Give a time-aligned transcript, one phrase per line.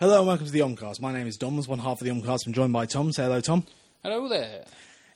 [0.00, 1.00] Hello and welcome to the Omcast.
[1.00, 2.46] My name is Dom, as one half of the Omcast.
[2.46, 3.12] I'm joined by Tom.
[3.12, 3.64] Say hello, Tom.
[4.02, 4.64] Hello there.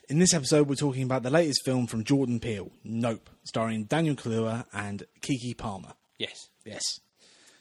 [0.08, 4.14] In this episode, we're talking about the latest film from Jordan Peele, Nope, starring Daniel
[4.14, 5.92] Kaluuya and Keke Palmer.
[6.18, 6.82] Yes, Yes.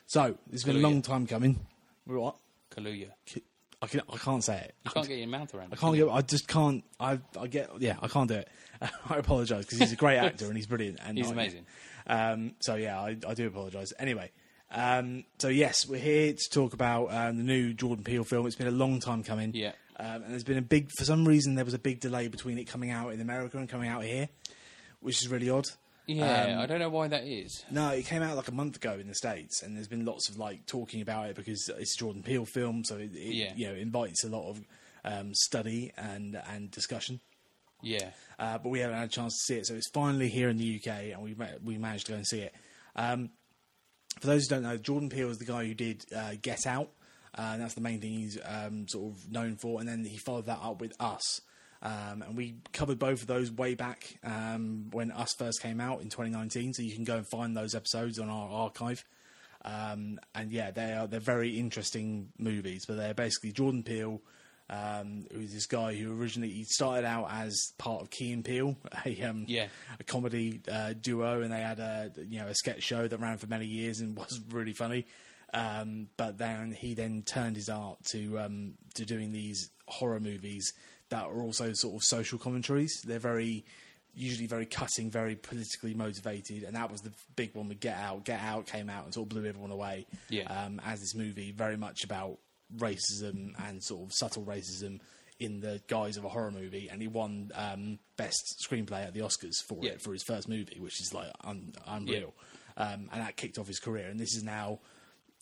[0.05, 0.83] So, it's been a Kaluuya.
[0.83, 1.59] long time coming.
[2.05, 2.37] What?
[2.71, 3.09] Kaluuya.
[3.81, 4.75] I, can, I can't say it.
[4.85, 5.73] You can't get your mouth around.
[5.73, 5.73] it.
[5.73, 6.07] I can't get.
[6.09, 6.83] I just can't.
[6.99, 7.19] I.
[7.39, 7.69] I get.
[7.79, 8.47] Yeah, I can't do it.
[9.09, 10.99] I apologise because he's a great actor and he's brilliant.
[11.05, 11.65] And He's I- amazing.
[12.07, 13.91] Um, so yeah, I, I do apologise.
[13.99, 14.31] Anyway,
[14.71, 18.45] um, so yes, we're here to talk about um, the new Jordan Peele film.
[18.47, 19.51] It's been a long time coming.
[19.53, 19.71] Yeah.
[19.99, 20.89] Um, and there's been a big.
[20.97, 23.67] For some reason, there was a big delay between it coming out in America and
[23.69, 24.29] coming out here,
[24.99, 25.65] which is really odd.
[26.05, 27.65] Yeah, Um, I don't know why that is.
[27.69, 30.29] No, it came out like a month ago in the states, and there's been lots
[30.29, 33.53] of like talking about it because it's a Jordan Peele film, so it, it Yeah.
[33.55, 34.61] you know invites a lot of
[35.03, 37.19] um, study and and discussion.
[37.81, 40.49] Yeah, Uh, but we haven't had a chance to see it, so it's finally here
[40.49, 42.53] in the UK, and we we managed to go and see it.
[42.95, 43.29] Um,
[44.19, 46.89] for those who don't know, Jordan Peele is the guy who did uh, Get Out,
[47.37, 49.79] uh, and that's the main thing he's um, sort of known for.
[49.79, 51.41] And then he followed that up with Us,
[51.81, 56.01] um, and we covered both of those way back um, when Us first came out
[56.01, 56.73] in 2019.
[56.73, 59.03] So you can go and find those episodes on our archive.
[59.65, 64.21] Um, and yeah, they are they're very interesting movies, but they're basically Jordan Peele,
[64.69, 68.75] um, who's this guy who originally he started out as part of Key and Peele,
[69.05, 69.67] a um, Yeah.
[69.99, 73.37] a comedy uh, duo, and they had a you know a sketch show that ran
[73.37, 75.05] for many years and was really funny.
[75.53, 80.73] Um, but then he then turned his art to um, to doing these horror movies
[81.09, 83.01] that are also sort of social commentaries.
[83.05, 83.63] They're very
[84.13, 88.25] usually very cutting, very politically motivated, and that was the big one with Get Out.
[88.25, 90.05] Get Out came out and sort of blew everyone away.
[90.29, 90.51] Yeah.
[90.51, 92.39] Um, as this movie very much about
[92.75, 94.99] racism and sort of subtle racism
[95.39, 99.19] in the guise of a horror movie, and he won um, best screenplay at the
[99.21, 99.91] Oscars for Yeah.
[99.91, 102.33] it for his first movie, which is like un- unreal.
[102.75, 104.79] Um, and that kicked off his career, and this is now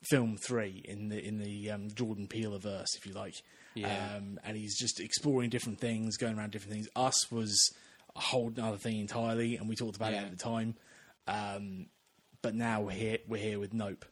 [0.09, 3.35] film three in the in the um, Jordan Peele verse, if you like.
[3.73, 4.15] Yeah.
[4.17, 6.87] Um, and he's just exploring different things, going around different things.
[6.95, 7.73] Us was
[8.15, 10.75] a whole other thing entirely, and we talked about it at the time.
[11.27, 11.87] Um,
[12.41, 13.17] but now we're here.
[13.27, 14.05] We're here with Nope,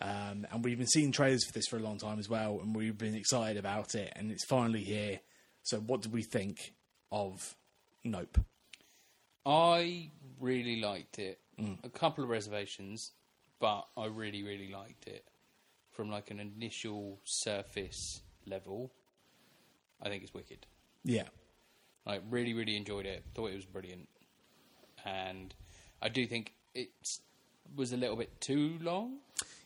[0.00, 2.76] um, and we've been seeing trailers for this for a long time as well, and
[2.76, 5.20] we've been excited about it, and it's finally here.
[5.62, 6.74] So, what did we think
[7.10, 7.56] of
[8.04, 8.38] Nope?
[9.44, 11.40] I really liked it.
[11.58, 11.78] Mm.
[11.84, 13.12] A couple of reservations,
[13.58, 15.24] but I really, really liked it.
[15.92, 18.92] From like an initial surface level,
[20.02, 20.66] I think it's wicked.
[21.04, 21.28] Yeah,
[22.06, 23.24] I really, really enjoyed it.
[23.34, 24.08] Thought it was brilliant,
[25.06, 25.54] and
[26.02, 26.90] I do think it
[27.74, 29.20] was a little bit too long.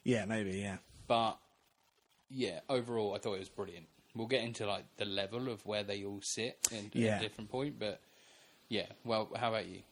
[0.04, 1.38] Yeah, maybe, yeah, But
[2.30, 3.86] yeah, overall, I thought it was brilliant.
[4.14, 7.16] We'll get into like the level of where they all sit in, Yeah.
[7.16, 8.00] at a different point, but
[8.68, 8.86] yeah.
[9.04, 9.82] Well, how about you?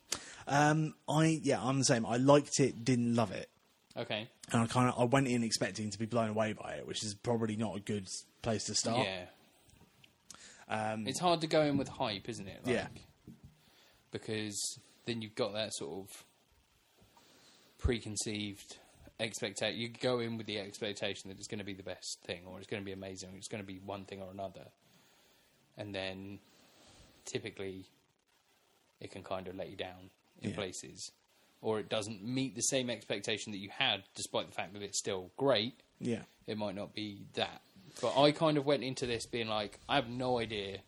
[0.46, 2.04] um, I yeah, I'm the same.
[2.06, 3.48] I liked it, didn't love it.
[3.96, 4.28] Okay.
[4.52, 7.02] and I kind of I went in expecting to be blown away by it, which
[7.04, 8.06] is probably not a good
[8.42, 9.06] place to start.
[9.06, 9.24] Yeah.
[10.68, 12.60] Um, It's hard to go in with hype, isn't it?
[12.64, 12.86] Like, Yeah.
[14.12, 16.24] Because then you've got that sort of
[17.78, 18.78] preconceived
[19.20, 19.78] expectation.
[19.78, 22.58] You go in with the expectation that it's going to be the best thing, or
[22.58, 24.66] it's going to be amazing, or it's going to be one thing or another,
[25.76, 26.38] and then
[27.24, 27.84] typically
[29.00, 30.10] it can kind of let you down
[30.42, 30.56] in Yeah.
[30.56, 31.12] places,
[31.60, 34.98] or it doesn't meet the same expectation that you had, despite the fact that it's
[34.98, 37.60] still great yeah, it might not be that.
[38.00, 40.78] But I kind of went into this being like, I have no idea.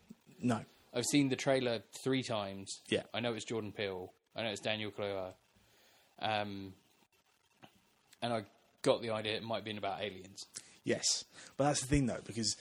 [0.41, 0.61] no,
[0.93, 2.79] I've seen the trailer three times.
[2.87, 3.03] Yeah.
[3.13, 4.13] I know it's Jordan Peele.
[4.35, 5.33] I know it's Daniel Kaluuya.
[6.21, 6.73] Um,
[8.21, 8.43] and I
[8.81, 10.45] got the idea it might be about aliens.
[10.83, 11.23] yes,
[11.57, 12.55] but that's the thing though, because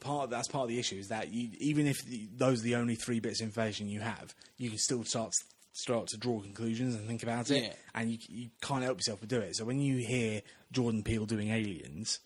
[0.00, 2.64] part of, that's part of the issue is that you, even if the, those are
[2.64, 5.32] the only three bits of information you have, you can still start
[5.72, 7.72] start to draw conclusions and think about it, Yeah.
[7.94, 9.54] and you you can't help yourself but do it.
[9.56, 10.42] So when you hear
[10.72, 12.18] Jordan Peele doing aliens.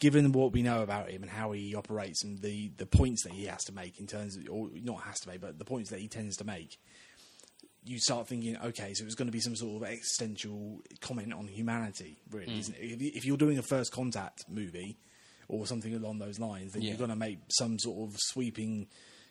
[0.00, 3.32] Given what we know about him and how he operates and the, the points that
[3.32, 5.90] he has to make in terms of, or not has to make, but the points
[5.90, 6.78] that he tends to make,
[7.88, 11.46] you start thinking, okay, so it's going to be some sort of existential comment on
[11.48, 12.58] humanity, really, mm.
[12.60, 12.82] isn't it?
[12.82, 14.98] If, you, if you're doing a first contact movie
[15.48, 16.90] or something along those lines, then Yeah.
[16.90, 18.88] you're going to make some sort of sweeping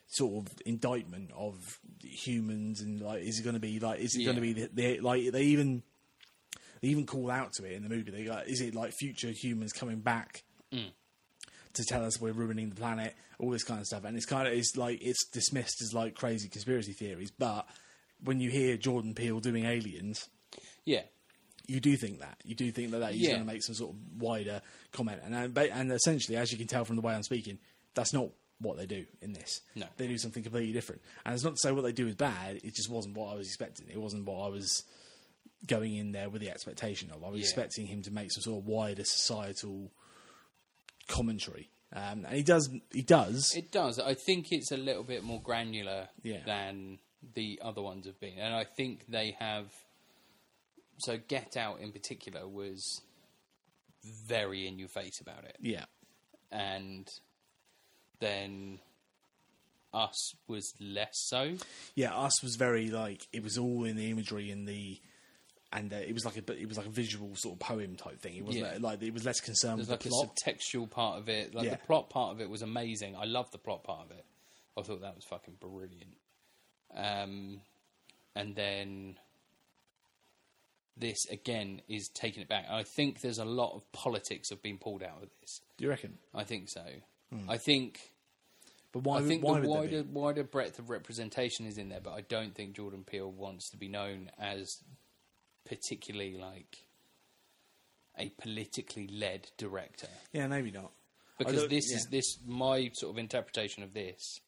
[0.07, 4.23] sort of indictment of humans and like, is it going to be like, is it
[4.23, 5.83] going to be the, the like they even
[6.81, 8.11] they even call out to it in the movie.
[8.11, 10.43] They go, is it like future humans coming back?
[10.73, 10.91] Mm.
[11.73, 14.47] To tell us we're ruining the planet, all this kind of stuff, and it's kind
[14.47, 17.29] of it's like it's dismissed as like crazy conspiracy theories.
[17.29, 17.67] But
[18.23, 20.29] when you hear Jordan Peele doing aliens,
[20.85, 21.03] Yeah.
[21.67, 23.29] you do think that you do think that, that he's Yeah.
[23.35, 24.61] going to make some sort of wider
[24.91, 27.59] comment, and and essentially, as you can tell from the way I'm speaking,
[27.93, 28.29] that's not
[28.59, 29.61] what they do in this.
[29.75, 29.85] No.
[29.97, 32.55] they do something completely different, and it's not to say what they do is bad.
[32.63, 33.87] It just wasn't what I was expecting.
[33.89, 34.83] It wasn't what I was
[35.67, 37.23] going in there with the expectation of.
[37.23, 37.45] I was Yeah.
[37.45, 39.91] expecting him to make some sort of wider societal
[41.07, 41.69] commentary.
[41.93, 42.69] Um, and he does.
[42.91, 43.53] He does.
[43.55, 43.97] It does.
[43.99, 46.43] I think it's a little bit more granular Yeah.
[46.45, 46.99] than
[47.35, 49.65] the other ones have been, and I think they have.
[50.99, 53.01] So, Get Out in particular was
[54.27, 55.85] very in your face about it, yeah.
[56.51, 57.07] and
[58.19, 58.79] then
[59.93, 61.53] Us was less so.
[61.95, 64.99] Yeah, us was very like it was all in the imagery and the
[65.73, 68.19] and uh, it was like a it was like a visual sort of poem type
[68.21, 68.35] thing.
[68.35, 68.77] It wasn't Yeah.
[68.81, 70.35] like it was less concerned There's with like the a plot.
[70.45, 71.53] subtextual part of it.
[71.53, 71.71] Like Yeah.
[71.71, 73.15] the plot part of it was amazing.
[73.15, 74.25] I love the plot part of it.
[74.77, 76.17] I thought that was fucking brilliant.
[76.95, 77.61] Um,
[78.35, 79.17] and then
[80.95, 82.65] this again is taking it back.
[82.69, 85.61] I think there's a lot of politics have been pulled out of this.
[85.77, 86.17] Do you reckon?
[86.33, 86.83] I think so.
[87.49, 87.99] I think
[88.91, 89.19] But why?
[89.19, 92.55] I think why the wider wider breadth of representation is in there, but I don't
[92.55, 94.77] think Jordan Peele wants to be known as
[95.67, 96.77] particularly like
[98.17, 100.91] a politically led director Yeah, maybe not.
[101.37, 101.97] Because this yeah.
[101.97, 104.39] is this my sort of interpretation of this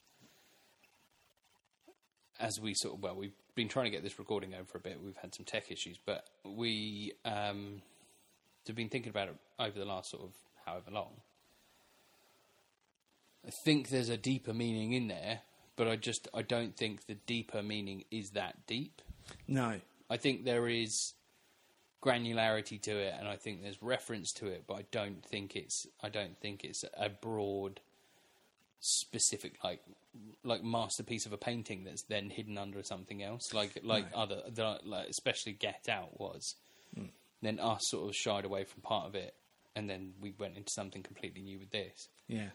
[2.39, 4.99] as we sort of well we've been trying to get this recording over a bit.
[5.03, 7.81] We've had some tech issues but we um
[8.67, 10.33] have been thinking about it over the last sort of
[10.65, 11.13] however long.
[13.45, 15.41] I think there's a deeper meaning in there
[15.75, 19.01] but i just i don't think the deeper meaning is that deep.
[19.47, 19.79] No.
[20.09, 21.13] I think there is
[22.03, 25.85] granularity to it, and I think there's reference to it, but I don't think it's
[26.01, 27.79] I don't think it's a broad,
[28.79, 29.81] specific like
[30.43, 34.79] like masterpiece of a painting that's then hidden under something else, like like other the,
[34.83, 36.55] like especially Get Out was.
[36.95, 37.05] Hmm.
[37.41, 39.33] Then us sort of shied away from part of it,
[39.75, 42.09] and then we went into something completely new with this.
[42.27, 42.49] Yeah.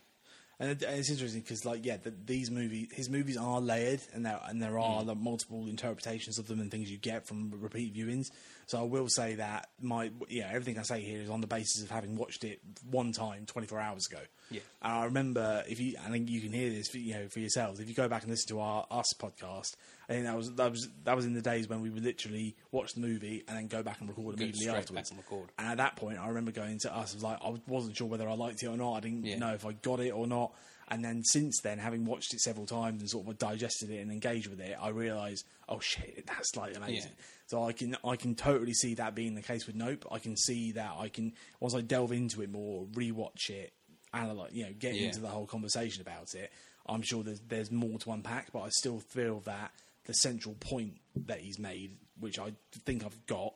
[0.60, 4.38] And it's interesting because, like, yeah, the, these movies, his movies are layered, and there
[4.46, 5.08] and there are hmm.
[5.08, 8.26] like, multiple interpretations of them and things you get from repeat viewings.
[8.66, 11.82] So I will say that my, yeah, everything I say here is on the basis
[11.82, 14.20] of having watched it one time, twenty four hours ago.
[14.50, 14.60] Yeah.
[14.82, 17.80] And I remember if you, I think you can hear this, you know, for yourselves.
[17.80, 19.74] If you go back and listen to our us podcast,
[20.08, 22.54] I think that was that was that was in the days when we would literally
[22.70, 25.10] watch the movie and then go back and record Go immediately afterwards.
[25.10, 25.48] and record.
[25.58, 28.06] And at that point, I remember going to us, I was like, I wasn't sure
[28.06, 28.94] whether I liked it or not.
[28.94, 29.38] I didn't Yeah.
[29.38, 30.52] know if I got it or not.
[30.88, 34.12] And then since then, having watched it several times and sort of digested it and
[34.12, 37.10] engaged with it, I realised, oh shit, that's like amazing.
[37.16, 37.24] Yeah.
[37.46, 40.04] So I can I can totally see that being the case with Nope.
[40.12, 43.72] I can see that I can once I delve into it more, rewatch it,
[44.14, 45.06] analyze, you know, get Yeah.
[45.08, 46.50] into the whole conversation about it.
[46.86, 49.72] I'm sure there's there's more to unpack, but I still feel that
[50.04, 52.52] the central point that he's made, which I
[52.84, 53.54] think I've got,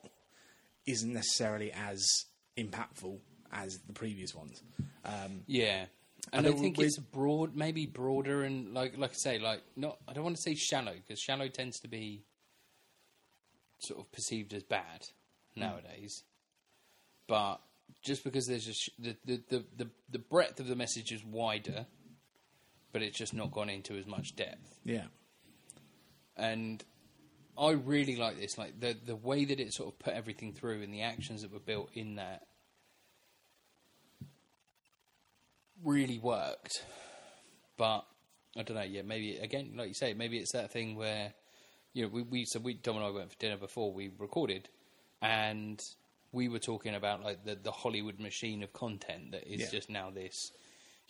[0.87, 2.03] isn't necessarily as
[2.57, 3.19] impactful
[3.51, 4.61] as the previous ones.
[5.05, 5.85] Um, Yeah.
[6.33, 9.99] And I I think it's broad, maybe broader, and like like I say, like not.
[10.07, 12.23] I don't want to say shallow because shallow tends to be
[13.79, 15.07] sort of perceived as bad
[15.55, 16.23] nowadays.
[17.27, 17.61] But
[18.01, 21.23] just because there's a sh- the, the the the the breadth of the message is
[21.23, 21.85] wider,
[22.91, 25.05] but it's just not gone into as much depth yeah,
[26.35, 26.83] and
[27.57, 28.57] I really like this.
[28.57, 31.51] Like the the way that it sort of put everything through and the actions that
[31.51, 32.47] were built in that
[35.83, 36.83] really worked.
[37.77, 38.05] But
[38.57, 38.83] I don't know.
[38.83, 41.33] Yeah, maybe again, like you say, maybe it's that thing where
[41.93, 44.69] you know we we so we Dom and I went for dinner before we recorded,
[45.21, 45.83] and
[46.31, 49.69] we were talking about like the the Hollywood machine of content that is Yeah.
[49.71, 50.51] just now this.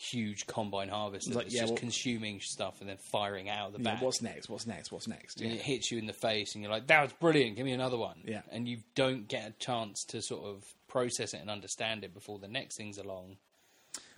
[0.01, 3.73] Huge combine harvester Like, that's yeah, just well- consuming stuff and then firing out of
[3.73, 3.95] the yeah.
[3.95, 4.47] back What's next?
[4.47, 4.93] What's next?
[4.93, 5.41] What's next?
[5.41, 7.57] and it hits you in the face, and you're like, "That was brilliant!
[7.57, 8.43] Give me another one." Yeah.
[8.49, 12.39] and you don't get a chance to sort of process it and understand it before
[12.39, 13.39] the next thing's along.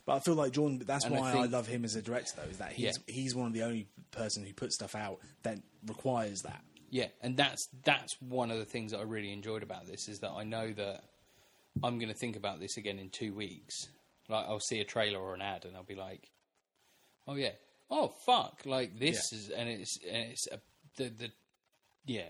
[0.05, 0.84] But I feel like Jordan.
[0.86, 2.50] That's And why I, think- love him as a director, though.
[2.51, 3.13] Is that he's Yeah.
[3.13, 6.63] he's one of the only person who puts stuff out that requires that.
[6.91, 10.19] Yeah, and that's that's one of the things that I really enjoyed about this is
[10.19, 11.01] that I know that
[11.83, 13.88] I'm going to think about this again in two weeks.
[14.29, 16.29] Like I'll see a trailer or an ad, and I'll be like,
[17.27, 17.51] "Oh yeah,
[17.89, 19.38] oh fuck!" Like this Yeah.
[19.38, 20.60] is, and it's and it's a,
[20.98, 21.31] the the
[22.05, 22.29] yeah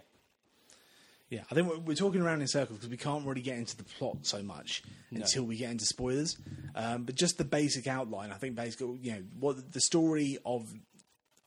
[1.30, 3.76] Yeah, I think we're, we're talking around in circles because we can't really get into
[3.78, 6.38] the plot so much until we get into spoilers.
[6.76, 10.62] Um, but just the basic outline, I think basically, you know, what the story of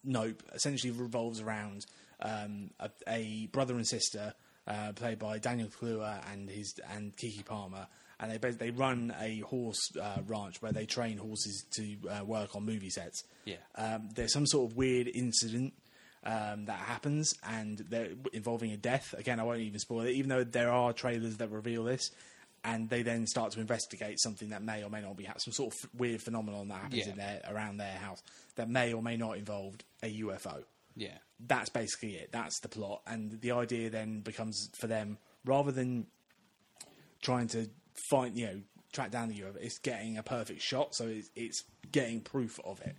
[0.02, 1.87] Nope essentially revolves around
[2.21, 4.35] um, a, a brother and sister
[4.66, 7.87] uh, played by Daniel Kaluuya and his and Keke Palmer,
[8.21, 12.54] and they they run a horse uh, ranch where they train horses to uh, work
[12.56, 13.25] on movie sets.
[13.44, 13.56] Yeah.
[13.75, 15.75] Um, there's some sort of weird incident
[16.25, 19.14] um, that happens, and they're involving a death.
[19.18, 22.11] Again, I won't even spoil it, even though there are trailers that reveal this.
[22.66, 25.75] And they then start to investigate something that may or may not be some sort
[25.75, 27.12] of weird phenomenon that happens Yeah.
[27.12, 28.23] in their around their house
[28.54, 30.64] that may or may not involve a UFO.
[30.97, 32.31] yeah That's basically it.
[32.33, 36.07] That's the plot, and the idea then becomes for them rather than
[37.23, 37.69] trying to
[38.11, 38.61] find, you know,
[38.93, 39.57] track down the UFO.
[39.61, 42.97] It's getting a perfect shot, so it's, it's getting proof of it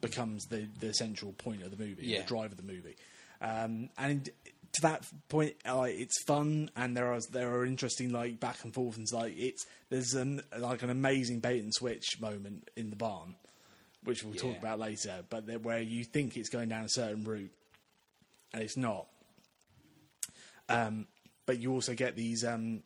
[0.00, 2.22] becomes the the central point of the movie, Yeah.
[2.22, 2.96] the drive of the movie.
[3.40, 8.40] Um, and to that point, like it's fun, and there are there are interesting like
[8.40, 12.70] back and forth, and like it's there's an like an amazing bait and switch moment
[12.76, 13.34] in the barn,
[14.04, 15.22] which we'll talk about later.
[15.28, 17.52] But where you think it's going down a certain route,
[18.54, 19.06] and it's not.
[20.68, 21.06] Um,
[21.46, 22.82] but you also get these um,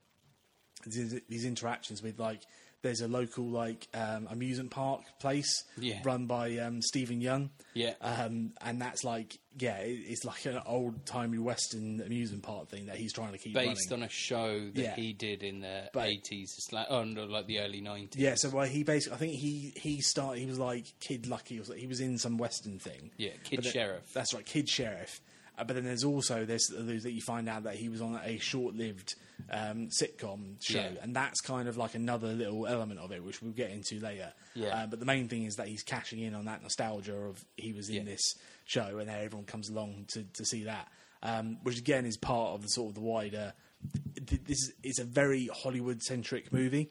[0.87, 2.41] these, these interactions with like
[2.83, 5.99] there's a local like um, amusement park place Yeah.
[6.05, 7.51] run by um, Steven Yeun.
[7.75, 7.95] Yeah.
[8.01, 12.87] Um, and that's like yeah, it, it's like an old timey western amusement park thing
[12.87, 14.03] that he's trying to keep Based running.
[14.05, 14.95] on a show that Yeah.
[14.97, 18.21] he did in the eighties, like oh no, like the early nineties.
[18.21, 20.41] yeah, so well, he basically, I think he he started.
[20.41, 21.81] He was like Kid Lucky, or something.
[21.81, 23.11] he was in some western thing.
[23.17, 24.13] Yeah, Kid But Sheriff.
[24.13, 25.21] That's right, Kid Sheriff.
[25.59, 28.39] Uh, but then there's also this that you find out that he was on a
[28.39, 29.15] short-lived
[29.51, 30.91] um, sitcom show, Yeah.
[31.03, 34.33] and that's kind of like another little element of it, which we'll get into later.
[34.55, 34.69] Yeah.
[34.69, 37.73] Uh, but the main thing is that he's cashing in on that nostalgia of he
[37.73, 38.03] was in Yeah.
[38.05, 38.35] this
[38.65, 40.89] show, and everyone comes along to to see that,
[41.23, 43.53] um, which again is part of the sort of the wider.
[44.45, 46.91] This is a very Hollywood-centric movie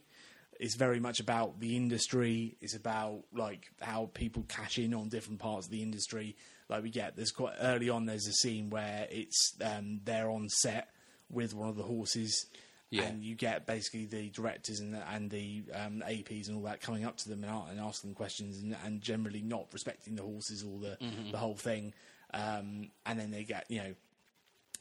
[0.59, 2.55] it's very much about the industry.
[2.61, 6.35] It's about like how people cash in on different parts of the industry.
[6.69, 8.05] Like we get there's quite early on.
[8.05, 10.89] There's a scene where it's um, they're on set
[11.29, 12.45] with one of the horses,
[12.89, 13.03] Yeah.
[13.03, 16.81] and you get basically the directors and the, and the um, APs and all that
[16.81, 20.63] coming up to them and, and asking questions and, and generally not respecting the horses
[20.63, 20.97] or the
[21.31, 21.93] the whole thing.
[22.33, 23.93] Um, and then they get you know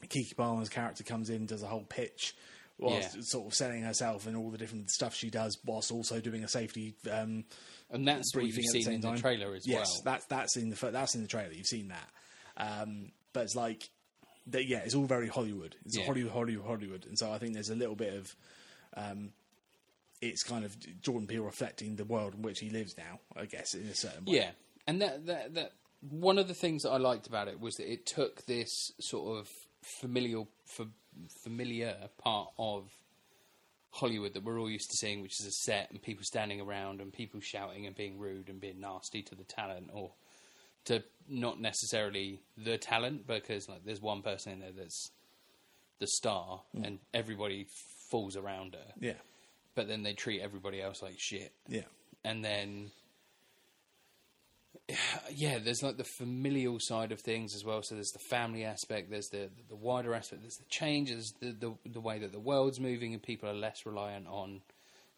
[0.05, 2.35] Keke Palmer's character comes in, does a whole pitch,
[2.79, 3.21] whilst Yeah.
[3.23, 6.47] sort of selling herself and all the different stuff she does, whilst also doing a
[6.47, 7.45] safety um,
[7.89, 9.15] and that's what you've briefing at the in time.
[9.15, 10.01] the trailer as yes, well.
[10.13, 11.53] that's that's in the that's in the trailer.
[11.53, 12.09] You've seen that,
[12.57, 13.89] um, but it's like,
[14.47, 15.75] that, yeah, it's all very Hollywood.
[15.85, 16.05] It's Yeah.
[16.05, 18.35] Hollywood, Hollywood, Hollywood, and so I think there's a little bit of.
[18.95, 19.31] Um,
[20.19, 23.75] it's kind of Jordan Peele reflecting the world in which he lives now, I guess,
[23.75, 24.37] in a certain way.
[24.37, 24.49] Yeah,
[24.87, 27.91] and that, that that one of the things that I liked about it was that
[27.91, 29.47] it took this sort of
[29.83, 30.87] familial f-
[31.43, 32.89] familiar part of
[33.91, 37.01] Hollywood that we're all used to seeing, which is a set and people standing around
[37.01, 40.11] and people shouting and being rude and being nasty to the talent or
[40.85, 45.11] to not necessarily the talent because like there's one person in there that's
[45.99, 46.85] the star mm.
[46.85, 47.67] and everybody
[48.09, 49.13] falls around her, yeah,
[49.75, 51.51] but then they treat everybody else like shit.
[51.67, 51.81] Yeah,
[52.23, 52.91] and then
[55.33, 59.09] yeah there's like the familial side of things as well so there's the family aspect
[59.09, 62.79] there's the the wider aspect there's the changes the, the the way that the world's
[62.79, 64.61] moving and people are less reliant on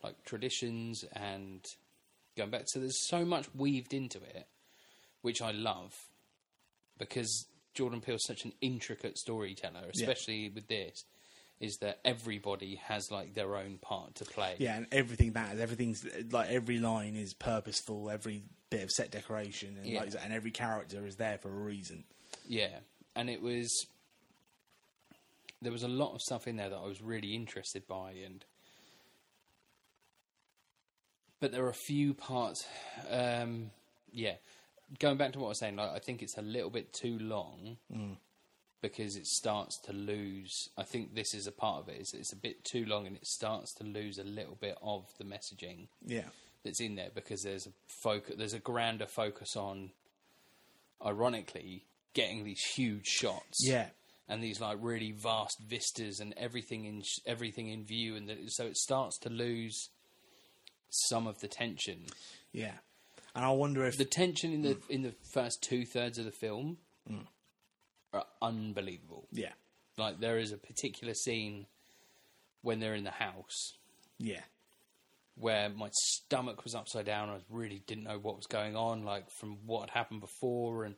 [0.03, 1.63] like traditions and
[2.37, 4.47] going back so there's so much weaved into it
[5.21, 5.93] which I love
[6.97, 11.03] because Jordan Peele's such an intricate storyteller especially with this
[11.59, 15.59] is that everybody has like their own part to play yeah, and everything matters.
[15.59, 18.09] Everything's like every line is purposeful.
[18.09, 20.01] Every bit of set decoration and Yeah.
[20.01, 22.03] like, and every character is there for a reason.
[22.47, 22.79] Yeah,
[23.15, 23.87] and it was
[25.61, 28.45] there was a lot of stuff in there that I was really interested by, and
[31.39, 32.65] but there are a few parts.
[33.09, 33.71] Um,
[34.11, 34.35] yeah,
[34.99, 37.17] going back to what I was saying, like, I think it's a little bit too
[37.19, 37.77] long
[38.81, 40.69] because it starts to lose.
[40.77, 41.97] I think this is a part of it.
[41.99, 45.05] It's, it's a bit too long, and it starts to lose a little bit of
[45.17, 46.29] the messaging Yeah,
[46.63, 47.71] that's in there because there's a
[48.03, 49.91] focus, there's a grander focus on,
[51.05, 53.59] ironically, getting these huge shots.
[53.65, 53.87] yeah,
[54.27, 58.37] And these like really vast vistas and everything in sh- everything in view, and the,
[58.47, 59.89] so it starts to lose
[60.89, 62.05] some of the tension.
[62.51, 62.73] yeah.
[63.35, 66.31] And I wonder if The tension in the in the first two thirds of the
[66.31, 66.77] film
[67.09, 67.25] mm.
[68.11, 69.27] are unbelievable.
[69.31, 69.51] yeah,
[69.97, 71.67] Like there is a particular scene
[72.63, 73.73] when they're in the house
[74.17, 74.41] yeah,
[75.39, 77.29] where my stomach was upside down.
[77.29, 80.95] I really didn't know what was going on, like from what had happened before, and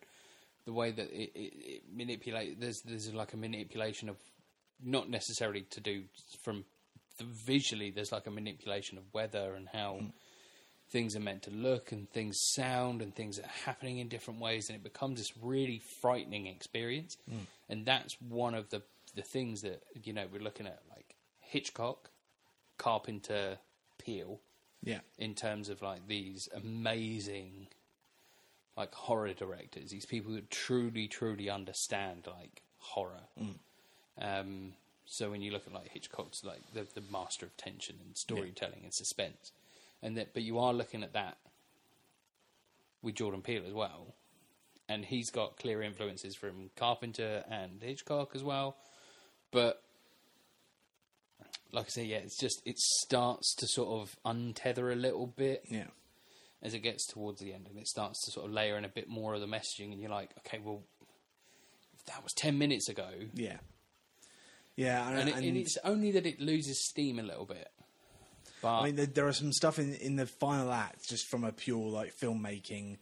[0.66, 2.60] the way that it, it, it manipulate.
[2.60, 4.18] There's there's like a manipulation of
[4.84, 6.04] not necessarily to do
[6.44, 6.66] from
[7.20, 7.92] the, visually.
[7.92, 10.08] There's like a manipulation of weather and how hmm.
[10.90, 14.70] things are meant to look and things sound and things are happening in different ways,
[14.70, 17.16] and it becomes this really frightening experience.
[17.30, 17.38] Hmm.
[17.70, 18.82] And that's one of the
[19.14, 22.10] the things that you know we're looking at, like Hitchcock,
[22.80, 23.60] Carpenter,
[24.04, 24.40] Peele,
[24.84, 27.68] yeah, in terms of like these amazing
[28.78, 33.28] like horror directors, these people who truly, truly understand like horror.
[34.20, 34.74] Um,
[35.06, 38.82] so when you look at like Hitchcock's like the, the master of tension and storytelling
[38.84, 39.52] and suspense,
[40.02, 41.38] and that, but you are looking at that
[43.02, 44.16] with Jordan Peele as well,
[44.88, 48.78] and he's got clear influences from Carpenter and Hitchcock as well,
[49.52, 49.84] but
[51.72, 55.64] like I say, yeah, it's just it starts to sort of untether a little bit
[55.70, 55.88] Yeah.
[56.62, 58.90] as it gets towards the end, and it starts to sort of layer in a
[58.90, 60.84] bit more of the messaging, and you're like, okay, well,
[62.08, 63.58] that was ten minutes ago, Yeah.
[64.76, 67.70] Yeah, and, and, it, and- and it's only that it loses steam a little bit.
[68.62, 71.44] But I mean, there, there are some stuff in in the final act just from
[71.44, 72.98] a pure like filmmaking,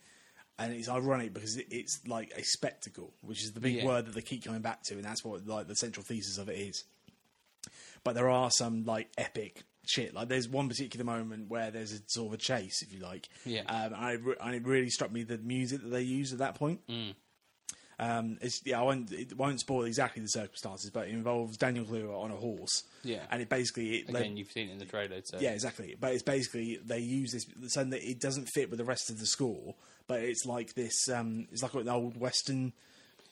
[0.58, 3.86] and it's ironic because it, it's like a spectacle, which is the big Yeah.
[3.86, 6.50] word that they keep coming back to, and that's what like the central thesis of
[6.50, 6.86] it is.
[8.04, 10.14] But there are some like epic shit.
[10.14, 13.28] Like there's one particular moment where there's a sort of a chase, if you like.
[13.46, 13.62] Yeah.
[13.62, 16.40] Um, and, I, re- and it really struck me the music that they use at
[16.40, 16.82] that point.
[18.02, 21.84] Um, it's, yeah, I won't, it won't spoil exactly the circumstances, but it involves Daniel
[21.84, 22.84] Kaluuya on a horse.
[23.04, 23.24] Yeah.
[23.30, 25.98] and it basically it again, you've seen it in the trailer, so yeah, exactly.
[26.00, 29.20] But it's basically they use this so that it doesn't fit with the rest of
[29.20, 29.76] the score,
[30.08, 31.10] but it's like this.
[31.10, 32.72] Um, it's like an old western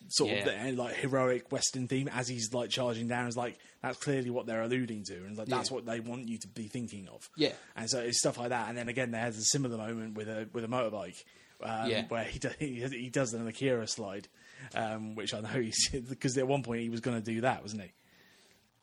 [0.09, 0.37] sort Yeah.
[0.67, 3.27] of the, like heroic western theme as he's like charging down.
[3.27, 5.75] Is like that's clearly what they're alluding to, and like that's Yeah.
[5.75, 7.29] what they want you to be thinking of.
[7.35, 7.53] Yeah.
[7.75, 8.69] and so it's stuff like that.
[8.69, 11.23] And then again, there has a similar moment with a with a motorbike.
[11.59, 12.05] Um, Yeah.
[12.07, 14.27] where he does, he, he does an Akira slide,
[14.75, 17.63] um, which I know he's because at one point he was going to do that,
[17.63, 17.91] wasn't he?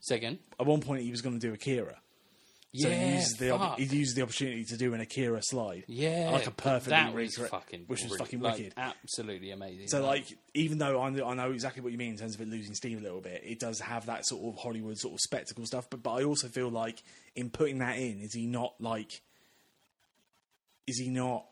[0.00, 1.98] second, At one point he was going to do Akira.
[2.76, 5.84] So yeah, he uses the op- he uses the opportunity to do an Akira slide.
[5.86, 8.18] yeah, like a perfectly that was recre- fucking, which was brilliant.
[8.26, 8.74] fucking Like, wicked.
[8.76, 9.86] absolutely amazing.
[9.86, 12.40] So like, even though I know, I know exactly what you mean in terms of
[12.40, 15.20] it losing steam a little bit, it does have that sort of Hollywood sort of
[15.20, 15.88] spectacle stuff.
[15.88, 17.00] But but I also feel like
[17.36, 19.20] in putting that in, is he not like,
[20.88, 21.44] is he not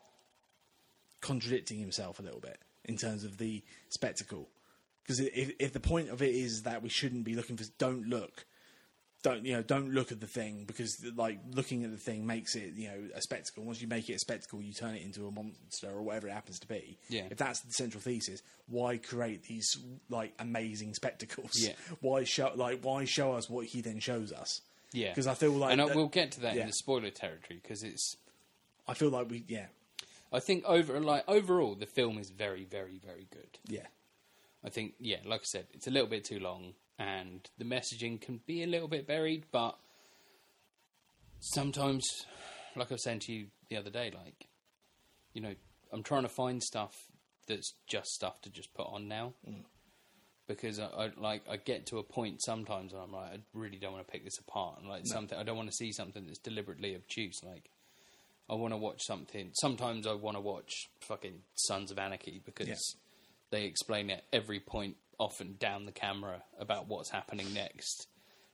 [1.21, 4.49] contradicting himself a little bit in terms of the spectacle?
[5.03, 8.07] Because if if the point of it is that we shouldn't be looking for, don't
[8.07, 8.45] look.
[9.23, 9.63] Don't you know?
[9.63, 12.99] Don't look at the thing because like looking at the thing makes it you know
[13.15, 13.63] a spectacle.
[13.63, 16.33] Once you make it a spectacle, you turn it into a monster or whatever it
[16.33, 16.97] happens to be.
[17.07, 17.23] Yeah.
[17.31, 19.77] If that's the central thesis, why create these
[20.09, 21.51] like amazing spectacles?
[21.55, 21.71] Yeah.
[22.01, 24.59] Why show like why show us what he then shows us?
[24.91, 26.61] yeah, Because I feel like and I, that- we'll get to that yeah.
[26.61, 28.17] in the spoiler territory because it's.
[28.87, 29.67] I feel like we yeah
[30.33, 33.57] I think over like overall the film is very very very good.
[33.67, 33.87] yeah
[34.65, 38.19] I think yeah, like I said, it's a little bit too long and the messaging
[38.21, 39.77] can be a little bit buried, but
[41.39, 42.25] sometimes,
[42.75, 44.47] like I was saying to you the other day, like
[45.33, 45.53] you know,
[45.91, 46.93] I'm trying to find stuff
[47.47, 49.33] that's just stuff to just put on now.
[49.49, 49.63] Mm.
[50.47, 53.77] Because I, I like I get to a point sometimes where I'm like I really
[53.77, 56.25] don't want to pick this apart and like something I don't want to see something
[56.25, 57.69] that's deliberately obtuse like
[58.49, 59.51] I want to watch something.
[59.53, 62.75] Sometimes I want to watch fucking Sons of Anarchy because Yeah.
[63.51, 68.07] they explain at every point, often down the camera, about what's happening next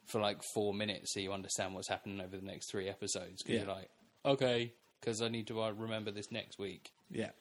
[0.05, 3.43] for like four minutes, so you understand what's happening over the next three episodes.
[3.43, 3.65] Because Yeah.
[3.65, 3.89] you're like,
[4.25, 6.91] okay, because I need to uh, remember this next week.
[7.11, 7.31] yeah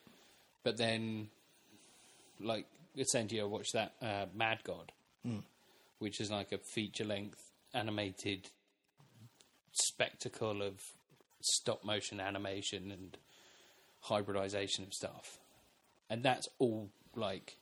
[0.65, 1.29] But then,
[2.41, 4.93] like, you, I watched that uh, Mad God,
[5.99, 7.39] which is like a feature length
[7.75, 8.49] animated
[9.73, 10.81] spectacle of
[11.41, 13.17] stop motion animation and
[14.01, 15.39] hybridization of stuff.
[16.11, 17.57] And that's all like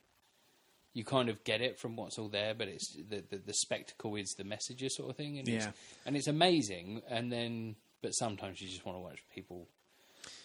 [0.97, 4.15] you kind of get it from what's all there, but it's the the, the spectacle
[4.15, 5.55] is the messages sort of thing, and Yeah.
[5.57, 5.67] it's,
[6.05, 7.01] and it's amazing.
[7.09, 9.67] And then, but sometimes you just want to watch people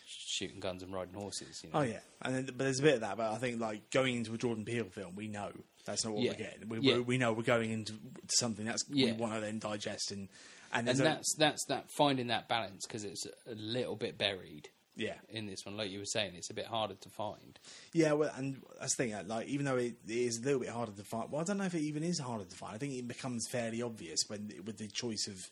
[0.07, 1.61] shooting guns and riding horses.
[1.62, 1.79] You know?
[1.81, 3.17] oh yeah and then, but there's a bit of that.
[3.17, 5.51] But I think like going into a Jordan Peele film, we know
[5.85, 6.31] that's not what Yeah.
[6.33, 6.69] we're getting.
[6.69, 6.95] We, Yeah.
[6.97, 7.95] we, we know we're going into
[8.38, 9.07] something that's Yeah.
[9.07, 10.29] we want to then digest and
[10.75, 14.17] and, and there's a- that's that's that finding that balance because it's a little bit
[14.19, 15.76] buried yeah in this one.
[15.76, 17.59] Like you were saying, it's a bit harder to find.
[17.92, 19.28] Yeah, well, and that's the thing.
[19.28, 21.64] Like, even though it is a little bit harder to find, well, I don't know
[21.64, 22.74] if it even is harder to find.
[22.74, 25.50] I think it becomes fairly obvious when with the choice of,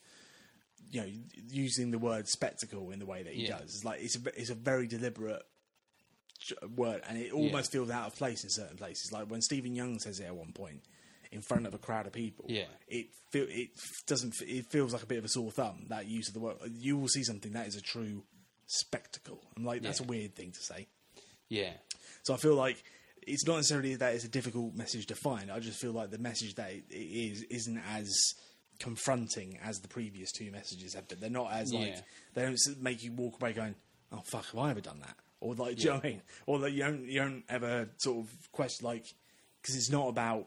[0.90, 1.08] you know,
[1.50, 3.58] using the word spectacle in the way that he Yeah.
[3.58, 3.74] does.
[3.76, 5.42] It's like it's a, it's a very deliberate
[6.74, 9.12] word, and it almost feels out of place in certain places.
[9.12, 10.82] Like when Steven Yeun says it at one point
[11.32, 12.44] in front of a crowd of people.
[12.48, 12.64] Yeah.
[12.88, 13.68] it feel it
[14.06, 14.34] doesn't.
[14.42, 16.56] It feels like a bit of a sore thumb that use of the word.
[16.78, 18.24] You will see something that is a true
[18.70, 19.40] spectacle.
[19.56, 20.06] I'm like, that's Yeah.
[20.06, 20.86] a weird thing to say.
[21.48, 21.72] Yeah,
[22.22, 22.82] So I feel like
[23.22, 25.50] it's not necessarily that it's a difficult message to find.
[25.50, 28.08] I just feel like the message that it is isn't as
[28.78, 31.18] confronting as the previous two messages have been.
[31.20, 32.00] They're not as like Yeah.
[32.34, 33.74] they don't make you walk away going,
[34.12, 36.22] "Oh fuck, have I ever done that?" Or like, do you know what I mean?
[36.46, 39.04] Or that you don't you don't ever sort of question like
[39.60, 40.46] because it's not about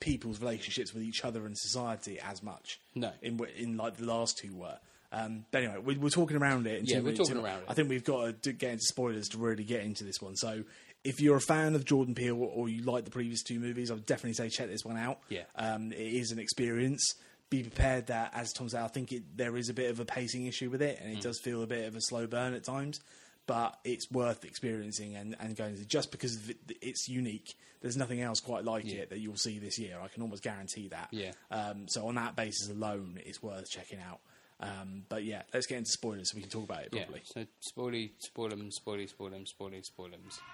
[0.00, 2.80] people's relationships with each other and society as much.
[2.94, 3.12] No.
[3.22, 4.78] in in like the last two were.
[5.12, 6.82] Um, but anyway, we, we're talking around it.
[6.84, 7.64] Yeah, we're talking around it.
[7.68, 10.36] I think we've got to get into spoilers to really get into this one.
[10.36, 10.64] So,
[11.04, 13.94] if you're a fan of Jordan Peele or you like the previous two movies, I
[13.94, 15.20] would definitely say check this one out.
[15.28, 15.44] Yeah.
[15.56, 17.14] um, it is an experience.
[17.50, 20.04] Be prepared that, as Tom said, I think it, there is a bit of a
[20.04, 21.04] pacing issue with it, Mm.
[21.04, 23.00] and it does feel a bit of a slow burn at times.
[23.46, 27.54] but it's worth experiencing and, and going to just because of it, it's unique.
[27.80, 28.98] There's nothing else quite like Yeah.
[29.02, 29.98] it that you'll see this year.
[30.02, 31.08] I can almost guarantee that.
[31.12, 31.30] Yeah.
[31.50, 34.20] Um, so on that basis alone, it's worth checking out.
[34.60, 37.04] Um, but yeah, let's get into spoilers so we can talk about it Yeah.
[37.24, 40.20] So spoily, spoil them, spoily, spoil them, spoily, spoil them.
[40.30, 40.50] Spoiler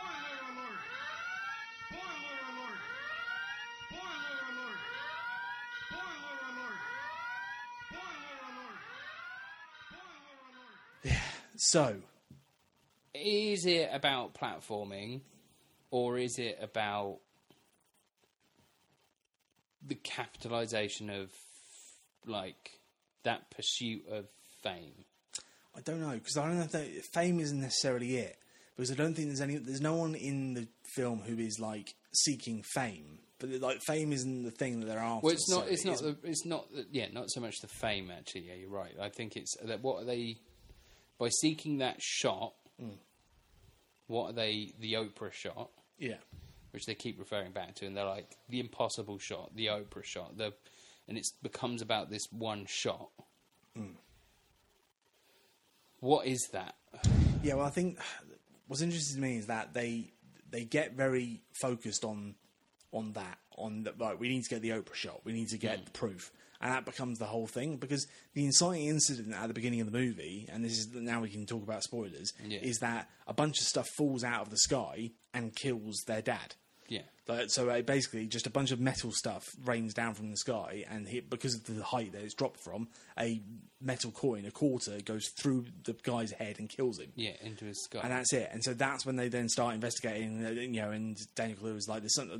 [0.00, 0.80] alert!
[1.88, 2.80] Spoiler alert!
[3.88, 4.80] Spoiler alert!
[5.86, 6.80] Spoiler alert!
[7.90, 8.80] Spoiler alert!
[9.90, 11.22] Spoiler alert!
[11.56, 11.96] So
[13.14, 15.20] Is it about platforming,
[15.90, 17.18] or is it about
[19.86, 21.30] the capitalization of
[22.26, 22.80] like
[23.24, 24.26] that pursuit of
[24.62, 25.04] fame?
[25.76, 28.38] I don't know because I don't know if that, fame isn't necessarily it
[28.76, 31.94] because I don't think there's any there's no one in the film who is like
[32.12, 35.24] seeking fame, but like fame isn't the thing that they're after.
[35.24, 35.68] Well, it's not.
[35.68, 35.98] It's not.
[35.98, 36.72] The, it's not.
[36.72, 38.10] The, yeah, not so much the fame.
[38.10, 38.94] Actually, yeah, you're right.
[39.00, 39.82] I think it's that.
[39.82, 40.38] What are they?
[41.18, 42.96] By seeking that shot, hmm.
[44.06, 44.72] what are they?
[44.78, 46.16] The Oprah shot, yeah,
[46.72, 50.36] which they keep referring back to, and they're like the impossible shot, the Oprah shot,
[50.36, 50.52] the,
[51.08, 53.10] and it becomes about this one shot.
[56.00, 56.74] What is that?
[57.42, 57.54] yeah.
[57.54, 57.98] Well, I think
[58.68, 60.12] what's interesting to me is that they
[60.50, 62.34] they get very focused on
[62.92, 65.58] on that on the, like we need to get the Oprah shot, we need to
[65.58, 65.84] get Mm.
[65.86, 69.80] the proof, and that becomes the whole thing because the inciting incident at the beginning
[69.80, 72.58] of the movie, and this is now we can talk about spoilers, Yeah.
[72.60, 76.54] is that a bunch of stuff falls out of the sky and kills their dad.
[76.88, 80.36] Yeah, Like, so uh, basically, just a bunch of metal stuff rains down from the
[80.36, 83.40] sky, and he, because of the height that it's dropped from, a
[83.80, 87.12] metal coin, a quarter, goes through the guy's head and kills him.
[87.16, 88.02] yeah, into his skull.
[88.02, 88.48] And that's it.
[88.52, 90.44] And so that's when they then start investigating.
[90.46, 92.38] uh, You know, and Daniel Kaluuya was like, "There's something."